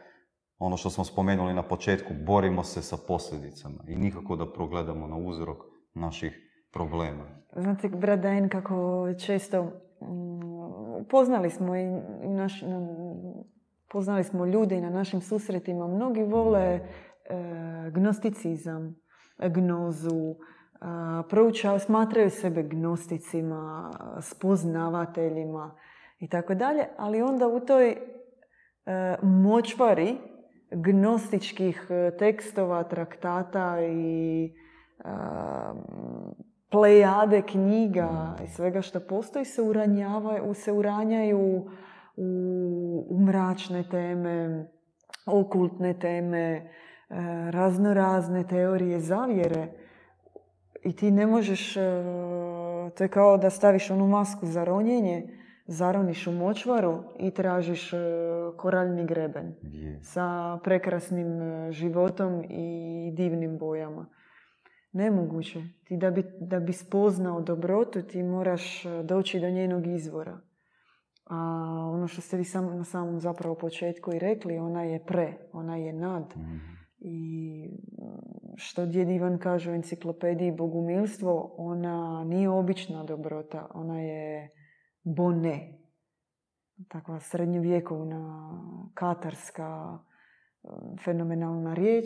[0.59, 5.17] ono što smo spomenuli na početku, borimo se sa posljedicama i nikako da progledamo na
[5.17, 5.57] uzrok
[5.93, 6.39] naših
[6.73, 7.23] problema.
[7.55, 11.85] Znate, Bradain, kako često mm, poznali smo i
[12.27, 12.63] naš,
[13.91, 15.87] poznali smo ljude i na našim susretima.
[15.87, 16.81] Mnogi vole e,
[17.91, 18.95] gnosticizam,
[19.39, 20.35] gnozu,
[21.29, 23.91] proučavaju, smatraju sebe gnosticima,
[24.21, 25.75] spoznavateljima
[26.19, 27.97] i tako dalje, ali onda u toj e,
[29.21, 30.17] močvari
[30.71, 34.53] gnostičkih e, tekstova, traktata i
[36.69, 41.65] plejade knjiga i svega što postoji se, uranjavaju, se uranjaju
[42.15, 44.65] u, u mračne teme,
[45.25, 46.65] okultne teme, e,
[47.51, 49.67] razno razne teorije zavjere.
[50.83, 51.81] I ti ne možeš, e,
[52.97, 55.27] to je kao da staviš onu masku za ronjenje,
[55.67, 57.97] zaroniš u močvaru i tražiš e,
[58.57, 59.55] koraljni greben
[60.01, 61.27] sa prekrasnim
[61.71, 64.05] životom i divnim bojama.
[64.91, 65.59] Nemoguće.
[65.87, 70.39] Ti da bi, da bi spoznao dobrotu, ti moraš doći do njenog izvora.
[71.29, 71.37] A
[71.93, 75.77] ono što ste vi sam, na samom zapravo početku i rekli, ona je pre, ona
[75.77, 76.33] je nad.
[76.37, 76.57] Mhm.
[76.99, 77.69] I
[78.55, 84.49] što djed Ivan kaže u enciklopediji Bogumilstvo, ona nije obična dobrota, ona je
[85.15, 85.73] bone.
[86.87, 88.51] Takva srednjovjekovna,
[88.93, 89.99] katarska,
[91.03, 92.05] fenomenalna riječ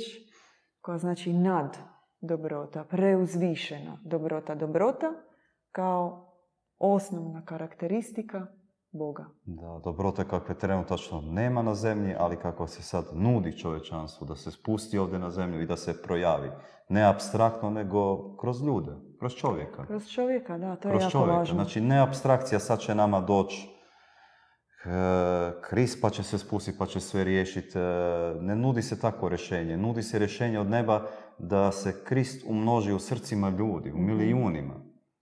[0.82, 1.78] koja znači nad
[2.22, 4.56] dobrota, preuzvišena dobrota.
[4.56, 5.14] Dobrota
[5.72, 6.34] kao
[6.78, 8.48] osnovna karakteristika
[8.94, 9.26] Boga.
[9.46, 14.52] Da, dobrote kakve trenutačno nema na zemlji, ali kako se sad nudi čovječanstvu da se
[14.52, 16.52] spusti ovdje na zemlju i da se projavi.
[16.90, 19.86] Ne abstraktno, nego kroz ljude, kroz čovjeka.
[19.86, 21.38] Kroz čovjeka, da, to je jako čovjeka.
[21.38, 21.56] važno.
[21.56, 23.70] Znači, ne abstrakcija, sad će nama doći
[25.62, 27.80] Kris pa će se spustiti pa će sve riješiti.
[27.80, 27.82] E,
[28.40, 29.78] ne nudi se takvo rješenje.
[29.78, 31.02] Nudi se rješenje od neba
[31.38, 34.06] da se Krist umnoži u srcima ljudi, u mhm.
[34.06, 34.74] milijunima.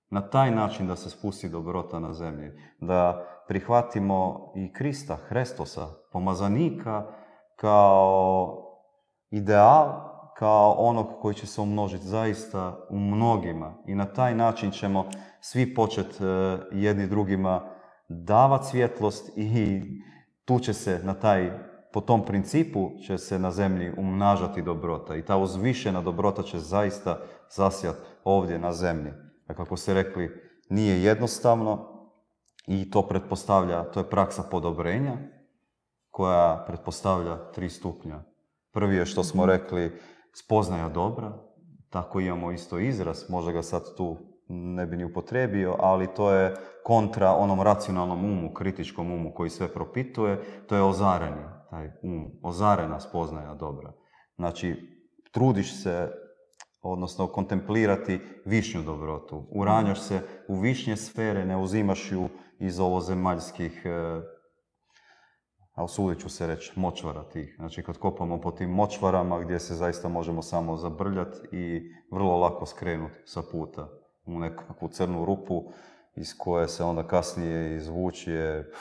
[0.09, 2.51] Na taj način da se spusti dobrota na zemlji.
[2.79, 7.05] Da prihvatimo i Krista, Hrestosa, pomazanika
[7.55, 8.65] kao
[9.29, 10.08] ideal,
[10.39, 13.73] kao onog koji će se umnožiti zaista u mnogima.
[13.87, 15.09] I na taj način ćemo
[15.41, 17.69] svi početi e, jedni drugima
[18.09, 19.81] davati svjetlost i
[20.45, 21.51] tu će se na taj,
[21.93, 27.17] po tom principu će se na zemlji umnažati dobrota i ta uzvišena dobrota će zaista
[27.55, 29.11] zasjati ovdje na zemlji.
[29.47, 30.29] A kako ste rekli,
[30.69, 31.99] nije jednostavno,
[32.67, 35.17] i to pretpostavlja, to je praksa podobrenja
[36.09, 38.23] koja pretpostavlja tri stupnja.
[38.73, 39.99] Prvi je što smo rekli
[40.33, 41.33] spoznaja dobra,
[41.89, 44.17] tako imamo isto izraz, možda ga sad tu
[44.49, 49.73] ne bi ni upotrebio, ali to je kontra onom racionalnom umu, kritičkom umu koji sve
[49.73, 53.91] propituje, to je ozareni, taj um, ozarena spoznaja dobra.
[54.35, 54.75] Znači,
[55.31, 56.11] trudiš se,
[56.81, 59.47] odnosno kontemplirati višnju dobrotu.
[59.51, 64.21] Uranjaš se u višnje sfere, ne uzimaš ju iz ovozemaljskih, e,
[65.79, 67.55] a usudit ću se reći, močvara tih.
[67.57, 72.65] Znači kad kopamo po tim močvarama gdje se zaista možemo samo zabrljati i vrlo lako
[72.65, 73.87] skrenuti sa puta
[74.25, 75.63] u nekakvu crnu rupu
[76.15, 78.71] iz koje se onda kasnije izvući je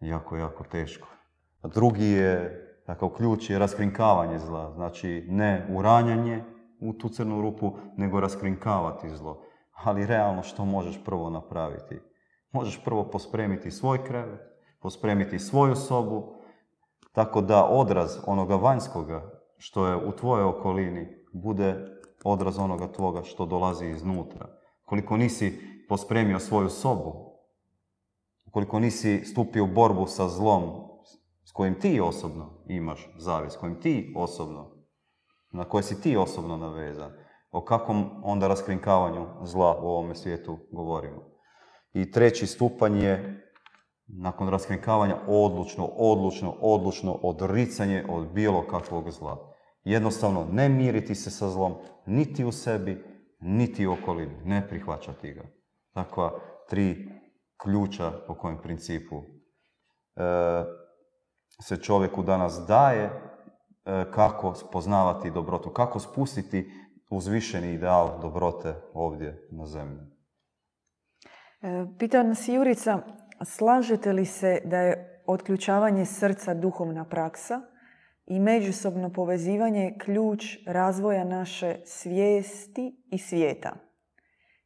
[0.00, 1.08] jako, jako teško.
[1.74, 4.72] Drugi je, takav ključ je raskrinkavanje zla.
[4.74, 6.44] Znači ne uranjanje
[6.80, 9.42] u tu crnu rupu, nego raskrinkavati zlo.
[9.84, 12.00] Ali realno što možeš prvo napraviti?
[12.52, 14.55] Možeš prvo pospremiti svoj krevet,
[14.86, 16.34] pospremiti svoju sobu,
[17.12, 21.76] tako da odraz onoga vanjskoga što je u tvojoj okolini bude
[22.24, 24.46] odraz onoga tvoga što dolazi iznutra.
[24.84, 27.12] Koliko nisi pospremio svoju sobu,
[28.50, 30.62] koliko nisi stupio u borbu sa zlom
[31.44, 34.70] s kojim ti osobno imaš zavis, s kojim ti osobno,
[35.52, 37.12] na koje si ti osobno navezan,
[37.50, 41.22] o kakvom onda raskrinkavanju zla u ovome svijetu govorimo.
[41.92, 43.45] I treći stupanj je,
[44.06, 49.52] nakon raskrinkavanja, odlučno, odlučno, odlučno odricanje od bilo kakvog zla.
[49.84, 51.74] Jednostavno, ne miriti se sa zlom,
[52.06, 53.04] niti u sebi,
[53.40, 54.40] niti u okolini.
[54.44, 55.42] Ne prihvaćati ga.
[55.94, 57.08] Takva tri
[57.62, 59.22] ključa po kojem principu
[61.62, 63.10] se čovjeku danas daje
[64.14, 66.70] kako spoznavati dobrotu, kako spustiti
[67.10, 70.00] uzvišeni ideal dobrote ovdje na zemlji.
[71.98, 72.98] Pita nas Jurica,
[73.44, 77.60] slažete li se da je otključavanje srca duhovna praksa
[78.26, 83.76] i međusobno povezivanje ključ razvoja naše svijesti i svijeta?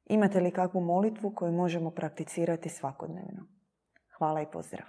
[0.04, 3.46] Imate li kakvu molitvu koju možemo prakticirati svakodnevno?
[4.18, 4.86] Hvala i pozdrav.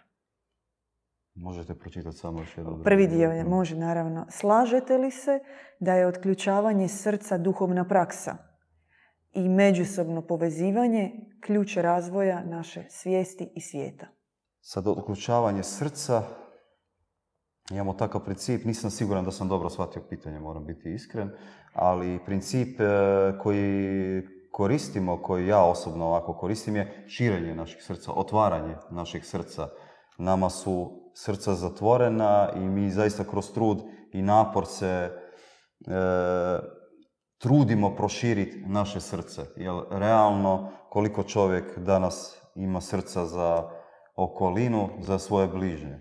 [1.35, 2.83] Možete pročitati samo još jedno.
[2.83, 4.25] Prvi dio je, može naravno.
[4.29, 5.39] Slažete li se
[5.79, 8.50] da je otključavanje srca duhovna praksa
[9.33, 14.07] i međusobno povezivanje ključ razvoja naše svijesti i svijeta?
[14.61, 16.23] Sad otključavanje srca,
[17.71, 21.29] imamo takav princip, nisam siguran da sam dobro shvatio pitanje, moram biti iskren,
[21.73, 22.83] ali princip e,
[23.43, 29.67] koji koristimo, koji ja osobno ovako koristim je širenje naših srca, otvaranje naših srca.
[30.17, 33.81] Nama su srca zatvorena i mi zaista kroz trud
[34.13, 35.11] i napor se e,
[37.41, 39.41] trudimo proširiti naše srce.
[39.55, 43.69] Jer realno koliko čovjek danas ima srca za
[44.15, 45.99] okolinu, za svoje bližnje.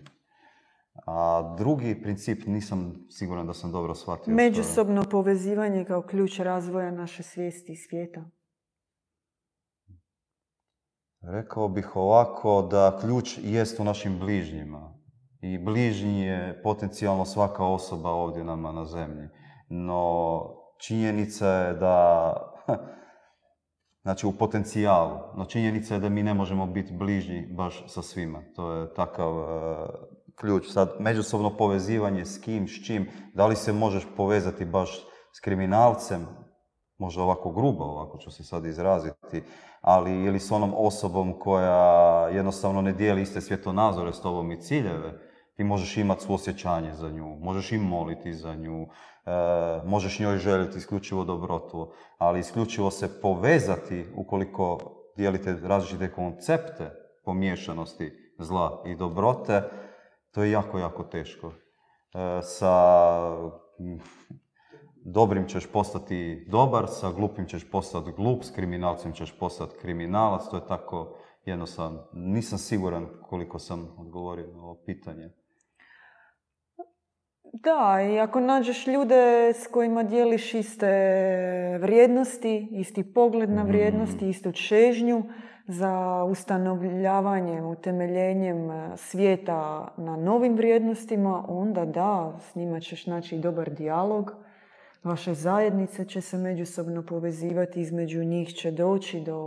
[1.06, 4.34] A drugi princip nisam siguran da sam dobro shvatio.
[4.34, 8.24] Međusobno povezivanje kao ključ razvoja naše svijesti i svijeta.
[11.22, 14.94] Rekao bih ovako da ključ jest u našim bližnjima.
[15.42, 19.28] I bližnji je potencijalno svaka osoba ovdje nama na zemlji.
[19.68, 22.34] No činjenica je da,
[24.04, 28.42] znači u potencijalu, no činjenica je da mi ne možemo biti bližnji baš sa svima.
[28.56, 29.46] To je takav uh,
[30.40, 30.66] ključ.
[30.72, 34.90] Sad, međusobno povezivanje s kim, s čim, da li se možeš povezati baš
[35.32, 36.26] s kriminalcem,
[36.98, 39.42] možda ovako grubo, ovako ću se sad izraziti,
[39.80, 45.30] ali ili s onom osobom koja jednostavno ne dijeli iste svjetonazore s tobom i ciljeve,
[45.56, 48.86] ti možeš imati suosjećanje za nju, možeš im moliti za nju,
[49.84, 54.78] možeš njoj željeti isključivo dobrotu, ali isključivo se povezati ukoliko
[55.16, 56.90] dijelite različite koncepte
[57.24, 59.62] pomiješanosti zla i dobrote,
[60.32, 61.48] to je jako, jako teško.
[61.48, 62.72] E, sa
[65.04, 70.56] dobrim ćeš postati dobar, sa glupim ćeš postati glup, s kriminalcem ćeš postati kriminalac, to
[70.56, 72.08] je tako jednostavno.
[72.12, 75.30] Nisam siguran koliko sam odgovorio na ovo pitanje.
[77.52, 80.88] Da, i ako nađeš ljude s kojima dijeliš iste
[81.80, 83.70] vrijednosti, isti pogled na mhm.
[83.70, 85.22] vrijednosti, istu čežnju
[85.66, 94.32] za ustanovljavanjem, utemeljenjem svijeta na novim vrijednostima, onda da, s njima ćeš naći dobar dijalog
[95.04, 99.38] vaše zajednice će se međusobno povezivati, između njih će doći do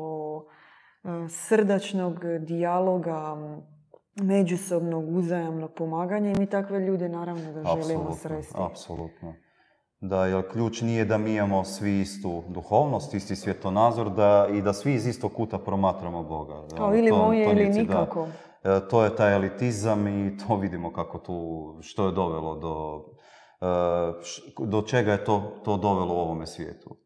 [1.03, 3.35] e, srdačnog dijaloga,
[4.15, 8.55] međusobnog uzajamnog pomaganja i mi takve ljude naravno da želimo sresti.
[8.57, 9.33] Apsolutno.
[10.01, 14.73] Da, jer ključ nije da mi imamo svi istu duhovnost, isti svjetonazor da, i da
[14.73, 16.53] svi iz istog kuta promatramo Boga.
[16.69, 18.27] Da, Kao ili to, moje ili nikako.
[18.63, 23.03] E, to je taj elitizam i to vidimo kako tu, što je dovelo do
[23.63, 26.97] E, do čega je to, to dovelo u ovome svijetu.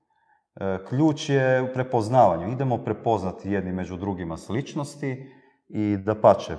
[0.55, 2.51] E, ključ je u prepoznavanju.
[2.51, 5.31] Idemo prepoznati jedni među drugima sličnosti
[5.69, 6.55] i da pače,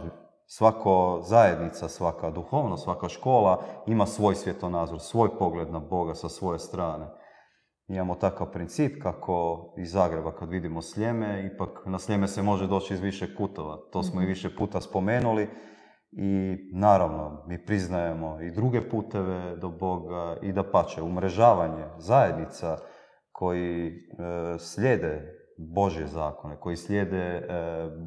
[0.50, 6.58] svako zajednica, svaka duhovnost, svaka škola ima svoj svjetonazor, svoj pogled na Boga sa svoje
[6.58, 7.06] strane.
[7.88, 12.94] Imamo takav princip kako iz Zagreba kad vidimo Sljeme, ipak na Sljeme se može doći
[12.94, 13.78] iz više kutova.
[13.92, 14.28] To smo i mhm.
[14.28, 15.48] više puta spomenuli
[16.12, 22.76] i naravno mi priznajemo i druge puteve do Boga i da pače umrežavanje zajednica
[23.32, 23.92] koji e,
[24.58, 25.34] slijede
[25.74, 27.42] Božje zakone, koji slijede e,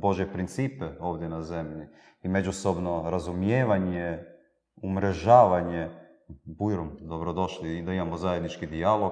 [0.01, 1.87] Bože principe ovdje na zemlji
[2.21, 4.19] i međusobno razumijevanje,
[4.75, 5.89] umrežavanje,
[6.43, 9.11] bujrum, dobrodošli i da imamo zajednički dijalog,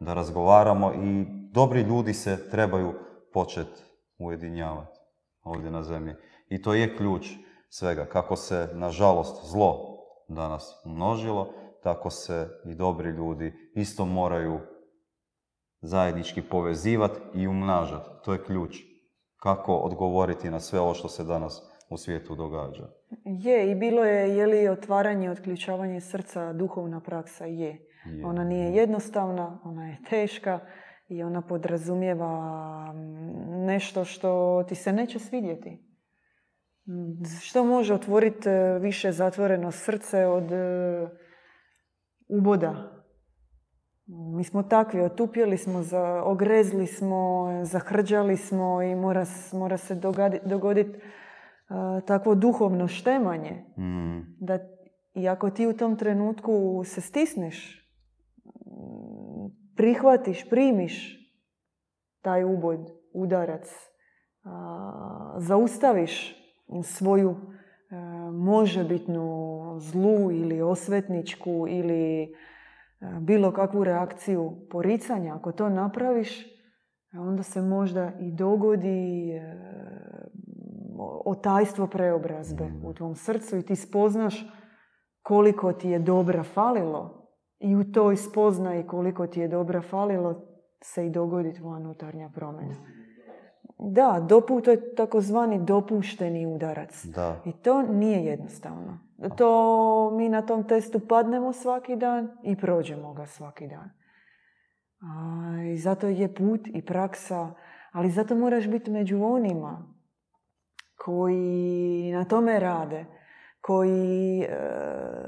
[0.00, 2.94] da razgovaramo i dobri ljudi se trebaju
[3.32, 3.82] početi
[4.18, 4.98] ujedinjavati
[5.42, 6.14] ovdje na zemlji.
[6.48, 7.26] I to je ključ
[7.68, 8.06] svega.
[8.06, 9.96] Kako se, nažalost, zlo
[10.28, 11.52] danas umnožilo,
[11.82, 14.60] tako se i dobri ljudi isto moraju
[15.80, 18.08] zajednički povezivati i umnažati.
[18.24, 18.76] To je ključ.
[19.36, 22.88] Kako odgovoriti na sve ovo što se danas u svijetu događa.
[23.24, 27.44] Je, i bilo je, je li otvaranje, otključavanje srca duhovna praksa?
[27.44, 27.88] Je.
[28.06, 28.24] je.
[28.24, 30.60] Ona nije jednostavna, ona je teška
[31.08, 32.92] i ona podrazumijeva
[33.48, 35.86] nešto što ti se neće svidjeti.
[37.42, 41.08] Što može otvoriti e, više zatvoreno srce od e,
[42.28, 42.92] uboda?
[44.06, 45.82] Mi smo takvi, otupjeli smo,
[46.24, 49.94] ogrezli smo, zahrđali smo i mora, mora se
[50.44, 50.98] dogoditi
[52.06, 53.64] takvo duhovno štemanje.
[53.78, 54.20] Mm.
[54.40, 54.58] Da,
[55.14, 57.86] I ako ti u tom trenutku se stisneš,
[59.76, 61.16] prihvatiš, primiš
[62.22, 62.78] taj uboj,
[63.14, 63.68] udarac,
[65.38, 66.36] zaustaviš
[66.82, 67.36] svoju e,
[68.32, 72.28] možebitnu zlu ili osvetničku ili e,
[73.20, 76.46] bilo kakvu reakciju poricanja, ako to napraviš,
[77.12, 79.42] onda se možda i dogodi e,
[81.24, 82.84] otajstvo preobrazbe mm.
[82.84, 84.46] u tvom srcu i ti spoznaš
[85.22, 87.28] koliko ti je dobra falilo
[87.58, 90.46] i u toj spoznaji koliko ti je dobra falilo
[90.82, 92.74] se i dogodi tvoja unutarnja promjena.
[93.78, 97.04] Da, dopu, to je takozvani dopušteni udarac.
[97.04, 97.42] Da.
[97.44, 98.98] I to nije jednostavno.
[99.36, 103.90] To mi na tom testu padnemo svaki dan i prođemo ga svaki dan.
[105.00, 107.54] A, I zato je put i praksa,
[107.92, 109.95] ali zato moraš biti među onima
[110.96, 113.04] koji na tome rade,
[113.60, 114.48] koji e,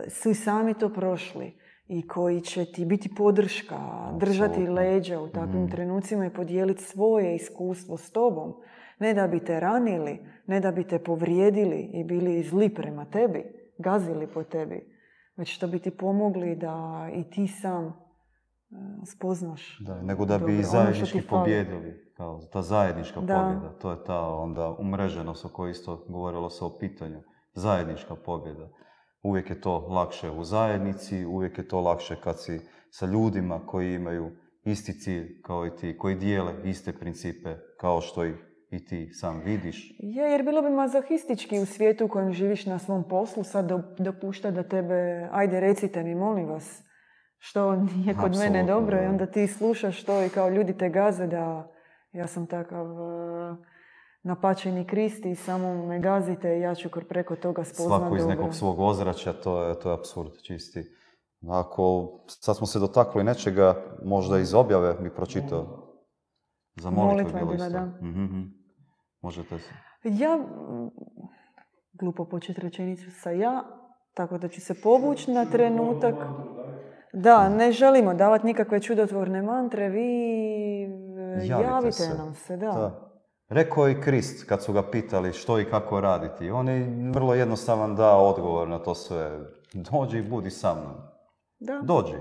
[0.08, 1.58] su sami to prošli
[1.88, 3.78] i koji će ti biti podrška,
[4.20, 5.70] držati leđa u takvim mm.
[5.70, 8.54] trenucima i podijeliti svoje iskustvo s tobom.
[8.98, 13.44] Ne da bi te ranili, ne da bi te povrijedili i bili zli prema tebi,
[13.78, 14.98] gazili po tebi,
[15.36, 18.07] već da bi ti pomogli da i ti sam
[19.06, 19.78] spoznaš.
[19.80, 22.12] Da, nego da bi ono zajednički pobjedili.
[22.16, 23.34] Kao ta zajednička da.
[23.34, 23.78] pobjeda.
[23.78, 27.20] To je ta onda umreženost o kojoj isto govorilo se o pitanju.
[27.54, 28.68] Zajednička pobjeda.
[29.22, 32.60] Uvijek je to lakše u zajednici, uvijek je to lakše kad si
[32.90, 34.30] sa ljudima koji imaju
[34.64, 38.34] isti cilj kao i ti, koji dijele iste principe kao što ih
[38.70, 39.96] i ti sam vidiš.
[39.98, 44.50] Je, jer bilo bi mazohistički u svijetu u kojem živiš na svom poslu sad dopušta
[44.50, 46.82] da tebe, ajde recite mi molim vas,
[47.38, 51.26] što nije kod mene dobro i onda ti slušaš to i kao ljudi te gaze
[51.26, 51.72] da
[52.12, 52.86] ja sam takav
[54.22, 58.54] napačeni kristi i samo me gazite i ja ću preko toga spoznat Svako iz nekog
[58.54, 60.84] svog ozračja, to je, to je absurd čisti.
[61.48, 63.74] Ako sad smo se dotakli nečega,
[64.04, 65.88] možda iz objave bi pročitao.
[66.76, 67.70] Za molitve bilo isto.
[67.70, 67.84] Da.
[67.84, 68.58] mm
[69.20, 69.70] Možete se.
[70.04, 70.38] Ja,
[71.92, 73.64] glupo početi rečenicu sa ja,
[74.14, 76.14] tako da ću se povući na trenutak.
[77.12, 80.08] Da, ne želimo davati nikakve čudotvorne mantre, vi
[81.42, 82.56] javite, javite nam se.
[82.56, 82.66] Da.
[82.66, 83.08] da.
[83.48, 86.50] Rekao i Krist kad su ga pitali što i kako raditi.
[86.50, 89.38] On je vrlo jednostavan dao odgovor na to sve.
[89.72, 90.94] Dođi i budi sa mnom.
[91.60, 91.80] Da.
[91.84, 92.14] Dođi,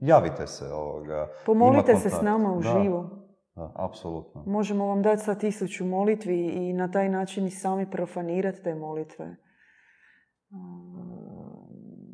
[0.00, 0.64] javite se.
[0.72, 1.28] Ovoga.
[1.46, 3.10] Pomolite se s nama u živo.
[3.54, 4.42] Da, apsolutno.
[4.46, 9.36] Možemo vam dati sa tisuću molitvi i na taj način i sami profanirati te molitve.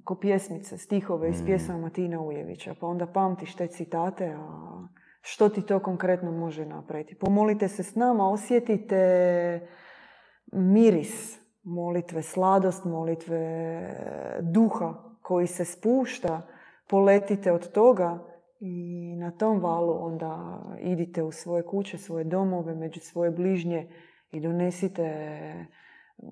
[0.05, 1.45] Ko pjesmice, stihove iz mm.
[1.47, 2.75] pjesama Matina Ujevića.
[2.81, 4.89] Pa onda pamtiš te citate, a
[5.21, 7.15] što ti to konkretno može napraviti.
[7.15, 9.69] Pomolite se s nama, osjetite
[10.53, 13.41] miris molitve, sladost molitve,
[14.41, 16.43] duha koji se spušta,
[16.89, 18.19] poletite od toga
[18.61, 23.89] i na tom valu onda idite u svoje kuće, svoje domove, među svoje bližnje
[24.31, 25.05] i donesite
[26.23, 26.27] mm,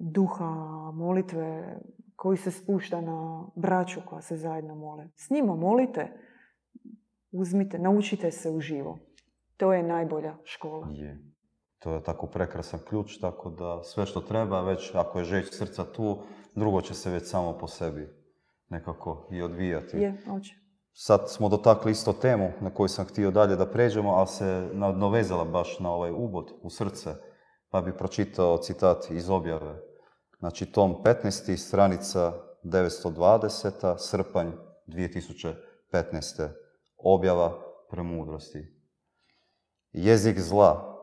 [0.00, 0.54] duha
[0.94, 1.76] molitve
[2.16, 5.08] koji se spušta na braću koja se zajedno mole.
[5.16, 6.08] S njima molite,
[7.32, 8.98] uzmite, naučite se u živo.
[9.56, 10.88] To je najbolja škola.
[10.90, 11.18] Je.
[11.78, 15.84] To je tako prekrasan ključ, tako da sve što treba, već ako je žeć srca
[15.92, 16.18] tu,
[16.54, 18.08] drugo će se već samo po sebi
[18.68, 19.96] nekako i odvijati.
[19.96, 20.54] Je, oće.
[20.92, 25.44] Sad smo dotakli isto temu na koju sam htio dalje da pređemo, ali se nadovezala
[25.44, 27.10] baš na ovaj ubod u srce,
[27.70, 29.80] pa bi pročitao citat iz objave.
[30.38, 31.56] Znači, tom 15.
[31.56, 32.32] stranica
[32.64, 33.98] 920.
[33.98, 34.48] srpanj
[34.86, 36.48] 2015
[36.96, 38.76] objava premudrosti.
[39.92, 40.96] Jezik zla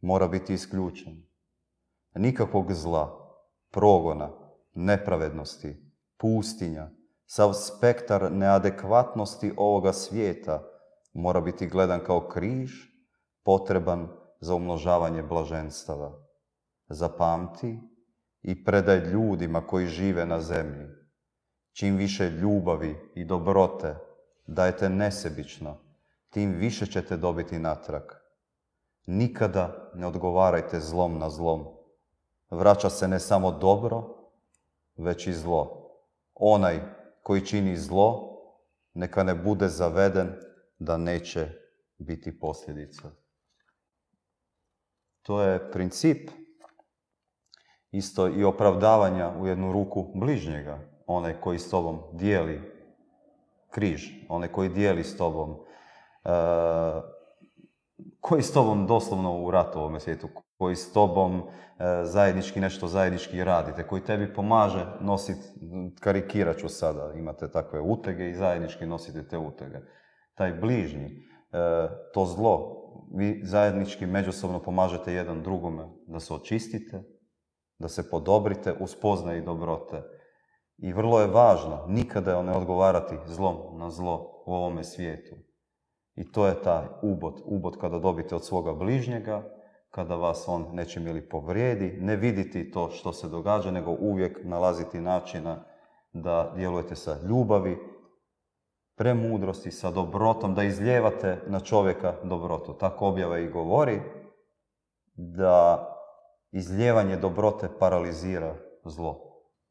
[0.00, 1.22] mora biti isključen.
[2.14, 3.34] Nikakvog zla,
[3.70, 4.30] progona,
[4.74, 6.90] nepravednosti, pustinja,
[7.26, 10.62] sav spektar neadekvatnosti ovoga svijeta
[11.12, 12.72] mora biti gledan kao križ,
[13.44, 14.08] potreban
[14.40, 16.12] za umnožavanje blaženstava.
[16.88, 17.78] Zapamti
[18.48, 20.86] i predaj ljudima koji žive na zemlji.
[21.72, 23.96] Čim više ljubavi i dobrote
[24.46, 25.76] dajete nesebično,
[26.30, 28.02] tim više ćete dobiti natrag.
[29.06, 31.66] Nikada ne odgovarajte zlom na zlom.
[32.50, 34.02] Vraća se ne samo dobro,
[34.96, 35.90] već i zlo.
[36.34, 36.80] Onaj
[37.22, 38.38] koji čini zlo,
[38.94, 40.32] neka ne bude zaveden
[40.78, 41.48] da neće
[41.98, 43.10] biti posljedica.
[45.22, 46.30] To je princip
[47.90, 52.60] isto i opravdavanja u jednu ruku bližnjega, onaj koji s tobom dijeli
[53.70, 55.58] križ, onaj koji dijeli s tobom, uh,
[58.20, 60.28] koji s tobom doslovno u ratu ovome svijetu,
[60.58, 61.42] koji s tobom e,
[62.04, 65.40] zajednički nešto zajednički radite, koji tebi pomaže nositi,
[66.00, 69.78] karikirat ću sada, imate takve utege i zajednički nosite te utege.
[70.34, 72.76] Taj bližnji, e, to zlo,
[73.14, 77.02] vi zajednički međusobno pomažete jedan drugome da se očistite,
[77.78, 78.96] da se podobrite uz
[79.38, 80.02] i dobrote.
[80.78, 85.36] I vrlo je važno nikada ne odgovarati zlom na zlo u ovome svijetu.
[86.14, 87.42] I to je taj ubod.
[87.44, 89.42] Ubod kada dobite od svoga bližnjega,
[89.90, 95.00] kada vas on nečim ili povrijedi, ne viditi to što se događa, nego uvijek nalaziti
[95.00, 95.64] načina
[96.12, 97.78] da djelujete sa ljubavi,
[98.96, 102.72] premudrosti, sa dobrotom, da izljevate na čovjeka dobrotu.
[102.72, 104.00] Tako objava i govori
[105.14, 105.84] da
[106.52, 109.12] izljevanje dobrote paralizira zlo.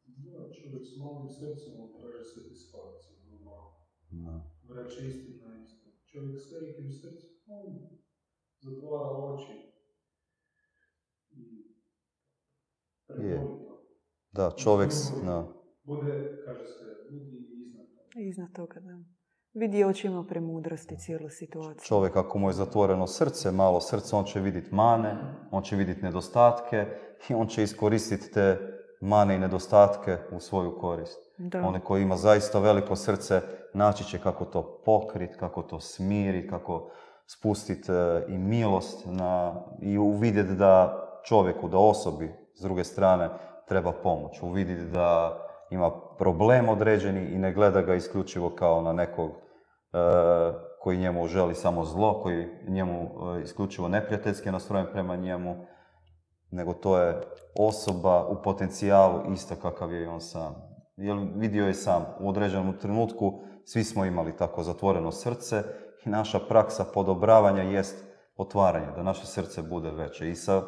[0.06, 2.40] Da, čovjek s malim srcem traži se
[4.70, 5.90] Vraća istina isto.
[6.06, 7.66] Čovjek s velikim srcem, on
[8.60, 9.74] zatvara oči
[11.32, 11.68] i
[13.24, 13.42] je.
[14.32, 14.92] Da, čovjek...
[15.84, 18.22] Bude, kaže se, budi iznad toga.
[18.30, 19.17] Iznad toga, da
[19.58, 21.86] vidi očima premudrosti cijelu situaciju.
[21.86, 25.16] Čovjek ako mu je zatvoreno srce, malo srce, on će vidjeti mane,
[25.52, 26.86] on će vidjeti nedostatke
[27.30, 28.58] i on će iskoristiti te
[29.02, 31.20] mane i nedostatke u svoju korist.
[31.38, 31.68] Da.
[31.68, 33.42] Onaj koji ima zaista veliko srce,
[33.74, 36.90] naći će kako to pokrit, kako to smiriti, kako
[37.26, 43.30] spustiti e, i milost na, i uvidjeti da čovjeku, da osobi s druge strane
[43.68, 44.42] treba pomoć.
[44.42, 45.40] Uvidjeti da
[45.70, 49.32] ima problem određeni i ne gleda ga isključivo kao na nekog
[50.82, 55.66] koji njemu želi samo zlo, koji njemu e, isključivo neprijateljski nastrojen prema njemu,
[56.52, 57.22] nego to je
[57.60, 60.56] osoba u potencijalu isto kakav je i on sam.
[60.98, 65.64] Jer vidio je sam, u određenom trenutku svi smo imali tako zatvoreno srce
[66.06, 68.06] i naša praksa podobravanja jest
[68.38, 70.62] otvaranje, da naše srce bude veće i sa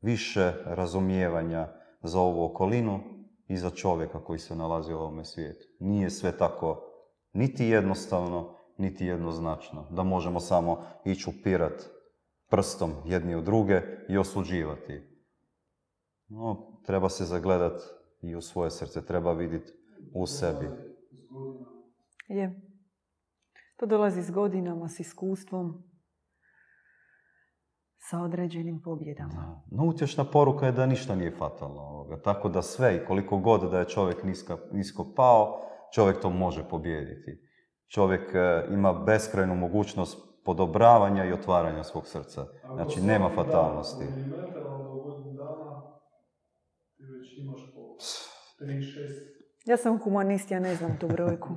[0.00, 1.68] više razumijevanja
[2.02, 3.00] za ovu okolinu
[3.48, 5.66] i za čovjeka koji se nalazi u ovome svijetu.
[5.80, 6.89] Nije sve tako
[7.32, 9.86] niti jednostavno, niti jednoznačno.
[9.90, 11.90] Da možemo samo ići upirat
[12.50, 15.02] prstom jedni u druge i osuđivati.
[16.28, 17.80] No, treba se zagledat
[18.22, 19.72] i u svoje srce, treba vidjeti
[20.14, 20.70] u sebi.
[22.28, 22.60] Je.
[23.76, 25.90] To dolazi s godinama, s iskustvom,
[28.10, 29.62] sa određenim pobjedama.
[29.70, 31.80] No, utješna poruka je da ništa nije fatalno.
[31.80, 32.22] Ovoga.
[32.22, 35.60] Tako da sve i koliko god da je čovjek nisko, nisko pao,
[35.94, 37.50] čovjek to može pobijediti.
[37.88, 42.46] Čovjek e, ima beskrajnu mogućnost podobravanja i otvaranja svog srca.
[42.74, 44.04] Znači, nema fatalnosti.
[49.66, 51.48] Ja sam humanist, ja ne znam tu brojku.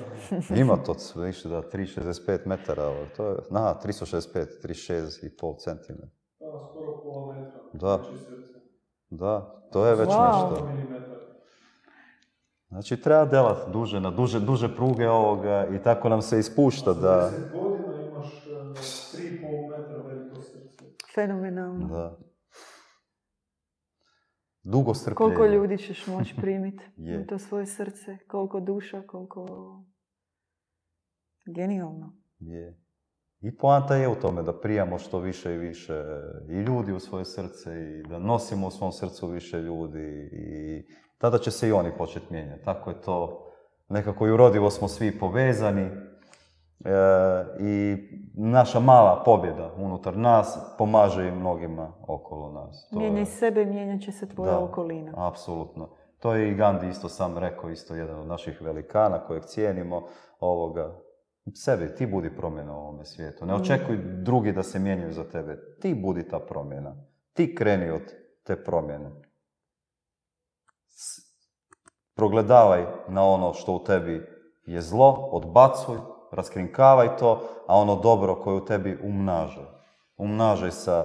[0.62, 6.08] Ima to više da 3,65 metara, to je, na, 365, 36,5 centimetra.
[6.40, 7.60] Da, skoro pola metra.
[7.72, 8.02] Da.
[9.10, 10.26] Da, to je već wow.
[10.26, 10.68] nešto.
[12.68, 17.30] Znači treba delati duže, na duže, duže pruge ovoga i tako nam se ispušta da...
[17.32, 20.84] 10 godina imaš 3,5 e, metra veliko srce.
[21.14, 21.86] Fenomenalno.
[21.86, 22.18] Da.
[24.62, 25.34] Dugo strpljenje.
[25.34, 26.84] Koliko ljudi ćeš moći primiti
[27.22, 29.46] u to svoje srce, koliko duša, koliko...
[31.46, 32.16] Genijalno.
[32.38, 32.80] Je.
[33.40, 36.04] I poanta je u tome da prijamo što više i više
[36.48, 40.84] i ljudi u svoje srce i da nosimo u svom srcu više ljudi i
[41.18, 42.64] tada će se i oni početi mijenjati.
[42.64, 43.44] Tako je to
[43.88, 45.90] nekako i urodivo smo svi povezani e,
[47.60, 47.96] i
[48.34, 52.88] naša mala pobjeda unutar nas pomaže i mnogima okolo nas.
[52.90, 55.12] To Mijenjaj sebe, mijenjat će se tvoja okolina.
[55.16, 55.88] Apsolutno.
[56.18, 60.06] To je i Gandhi isto sam rekao, isto jedan od naših velikana kojeg cijenimo,
[60.40, 61.00] ovoga,
[61.54, 63.46] sebi, ti budi promjena u ovome svijetu.
[63.46, 63.60] Ne mm.
[63.60, 65.58] očekuj drugi da se mijenjaju za tebe.
[65.80, 66.96] Ti budi ta promjena.
[67.32, 68.02] Ti kreni od
[68.44, 69.10] te promjene
[72.18, 74.26] progledavaj na ono što u tebi
[74.66, 75.96] je zlo, odbacuj,
[76.32, 79.64] raskrinkavaj to, a ono dobro koje u tebi umnažaj.
[80.16, 81.04] Umnažaj sa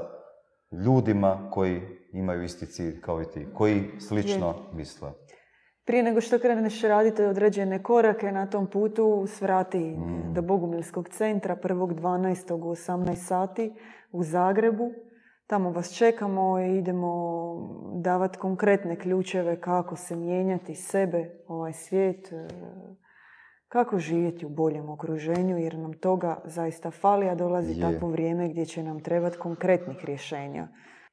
[0.71, 1.81] ljudima koji
[2.13, 5.11] imaju isti cilj kao i ti, koji slično misle.
[5.85, 10.33] Prije nego što kreneš raditi određene korake na tom putu, svrati mm.
[10.33, 12.53] do Bogumilskog centra 1.12.
[12.53, 13.73] u 18 sati
[14.11, 14.91] u Zagrebu.
[15.53, 17.11] Tamo vas čekamo i idemo
[18.01, 22.47] davati konkretne ključeve kako se mijenjati sebe, ovaj svijet, e,
[23.67, 28.65] kako živjeti u boljem okruženju jer nam toga zaista fali, a dolazi takvo vrijeme gdje
[28.65, 30.67] će nam trebati konkretnih rješenja.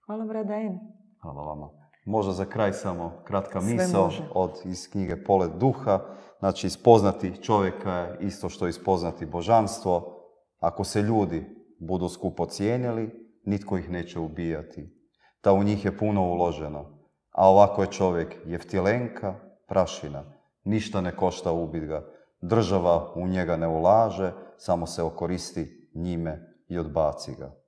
[0.07, 0.79] Hvala Bradajen.
[1.23, 1.69] Hvala vama.
[2.05, 6.01] Možda za kraj samo kratka misao od iz knjige Polet duha.
[6.39, 10.17] Znači, ispoznati čovjeka isto što ispoznati božanstvo.
[10.59, 11.45] Ako se ljudi
[11.79, 14.97] budu skupo cijenili, nitko ih neće ubijati.
[15.45, 17.01] da u njih je puno uloženo.
[17.31, 19.35] A ovako je čovjek jeftilenka,
[19.69, 20.25] prašina.
[20.65, 22.07] Ništa ne košta ubit ga.
[22.41, 27.61] Država u njega ne ulaže, samo se okoristi njime i odbaci ga.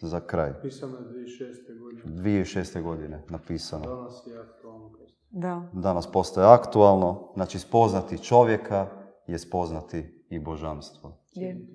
[0.00, 0.60] Za kraj.
[0.62, 1.78] Pisano je 2006.
[1.78, 2.02] godine.
[2.04, 2.82] 2006.
[2.82, 3.86] godine napisano.
[3.86, 4.90] Danas je aktualno.
[5.30, 5.70] Da.
[5.72, 7.32] Danas postoje aktualno.
[7.34, 8.86] Znači, spoznati čovjeka
[9.26, 11.24] je spoznati i božanstvo.
[11.32, 11.66] Je.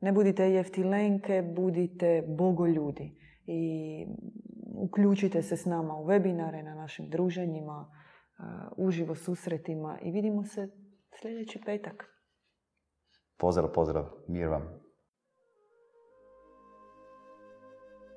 [0.00, 3.14] Ne budite jeftilenke, budite bogoljudi.
[3.46, 4.06] I
[4.74, 7.90] uključite se s nama u webinare, na našim druženjima,
[8.38, 8.44] uh,
[8.76, 10.68] uživo susretima i vidimo se
[11.20, 12.04] sljedeći petak.
[13.36, 14.04] Pozdrav, pozdrav.
[14.28, 14.88] Mir vam.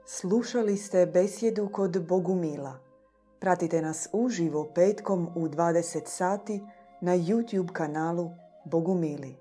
[0.05, 2.79] Slušali ste besjedu kod Bogumila.
[3.39, 6.61] Pratite nas uživo petkom u 20 sati
[7.01, 8.31] na YouTube kanalu
[8.65, 9.40] Bogumili.